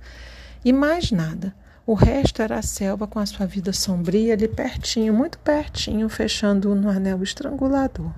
E 0.62 0.70
mais 0.70 1.10
nada. 1.10 1.54
O 1.86 1.94
resto 1.94 2.42
era 2.42 2.58
a 2.58 2.62
selva 2.62 3.06
com 3.06 3.18
a 3.18 3.24
sua 3.24 3.46
vida 3.46 3.72
sombria 3.72 4.34
ali 4.34 4.46
pertinho, 4.46 5.14
muito 5.14 5.38
pertinho, 5.38 6.06
fechando-o 6.10 6.74
no 6.74 6.90
anel 6.90 7.22
estrangulador. 7.22 8.12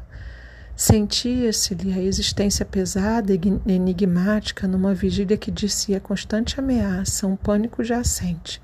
Sentia-se-lhe 0.83 1.93
a 1.93 2.03
existência 2.03 2.65
pesada 2.65 3.35
e 3.35 3.71
enigmática 3.71 4.67
numa 4.67 4.95
vigília 4.95 5.37
que 5.37 5.51
dizia 5.51 6.01
constante 6.01 6.59
ameaça, 6.59 7.27
um 7.27 7.37
pânico 7.37 7.85
jacente. 7.85 8.63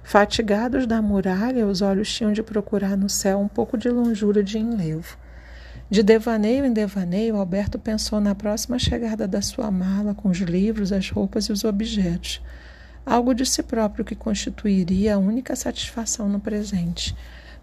Fatigados 0.00 0.86
da 0.86 1.02
muralha, 1.02 1.66
os 1.66 1.82
olhos 1.82 2.08
tinham 2.14 2.32
de 2.32 2.40
procurar 2.40 2.96
no 2.96 3.08
céu 3.08 3.40
um 3.40 3.48
pouco 3.48 3.76
de 3.76 3.88
longura 3.88 4.44
de 4.44 4.58
enlevo. 4.58 5.18
De 5.90 6.04
devaneio 6.04 6.64
em 6.64 6.72
devaneio, 6.72 7.34
Alberto 7.34 7.80
pensou 7.80 8.20
na 8.20 8.32
próxima 8.32 8.78
chegada 8.78 9.26
da 9.26 9.42
sua 9.42 9.72
mala, 9.72 10.14
com 10.14 10.28
os 10.28 10.38
livros, 10.38 10.92
as 10.92 11.10
roupas 11.10 11.46
e 11.46 11.52
os 11.52 11.64
objetos. 11.64 12.40
Algo 13.04 13.34
de 13.34 13.44
si 13.44 13.64
próprio 13.64 14.04
que 14.04 14.14
constituiria 14.14 15.16
a 15.16 15.18
única 15.18 15.56
satisfação 15.56 16.28
no 16.28 16.38
presente. 16.38 17.12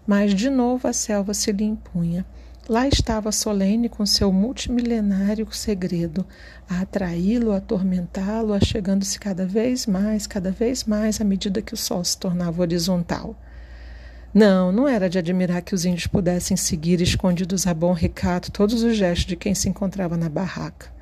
Mas, 0.06 0.34
de 0.34 0.50
novo, 0.50 0.86
a 0.86 0.92
selva 0.92 1.32
se 1.32 1.50
lhe 1.52 1.64
impunha. 1.64 2.26
Lá 2.68 2.86
estava 2.86 3.32
Solene 3.32 3.88
com 3.88 4.04
seu 4.04 4.30
multimilenário 4.30 5.48
segredo, 5.50 6.26
a 6.68 6.82
atraí-lo, 6.82 7.52
a 7.52 7.56
atormentá-lo, 7.56 8.52
achegando-se 8.52 9.18
cada 9.18 9.46
vez 9.46 9.86
mais, 9.86 10.26
cada 10.26 10.50
vez 10.50 10.84
mais, 10.84 11.18
à 11.18 11.24
medida 11.24 11.62
que 11.62 11.72
o 11.72 11.78
sol 11.78 12.04
se 12.04 12.18
tornava 12.18 12.60
horizontal. 12.60 13.34
Não, 14.34 14.70
não 14.70 14.86
era 14.86 15.08
de 15.08 15.18
admirar 15.18 15.62
que 15.62 15.74
os 15.74 15.86
índios 15.86 16.06
pudessem 16.06 16.58
seguir 16.58 17.00
escondidos 17.00 17.66
a 17.66 17.72
bom 17.72 17.94
recato 17.94 18.52
todos 18.52 18.82
os 18.82 18.94
gestos 18.94 19.24
de 19.24 19.36
quem 19.36 19.54
se 19.54 19.70
encontrava 19.70 20.18
na 20.18 20.28
barraca, 20.28 20.92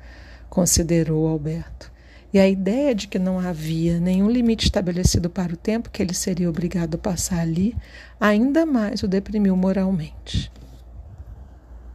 considerou 0.49 1.27
Alberto. 1.27 1.91
E 2.33 2.39
a 2.39 2.47
ideia 2.47 2.95
de 2.95 3.09
que 3.09 3.19
não 3.19 3.41
havia 3.41 3.99
nenhum 3.99 4.29
limite 4.29 4.67
estabelecido 4.67 5.29
para 5.29 5.53
o 5.53 5.57
tempo 5.57 5.89
que 5.89 6.01
ele 6.01 6.13
seria 6.13 6.49
obrigado 6.49 6.95
a 6.95 6.97
passar 6.97 7.41
ali 7.41 7.75
ainda 8.21 8.65
mais 8.65 9.03
o 9.03 9.07
deprimiu 9.07 9.57
moralmente. 9.57 10.49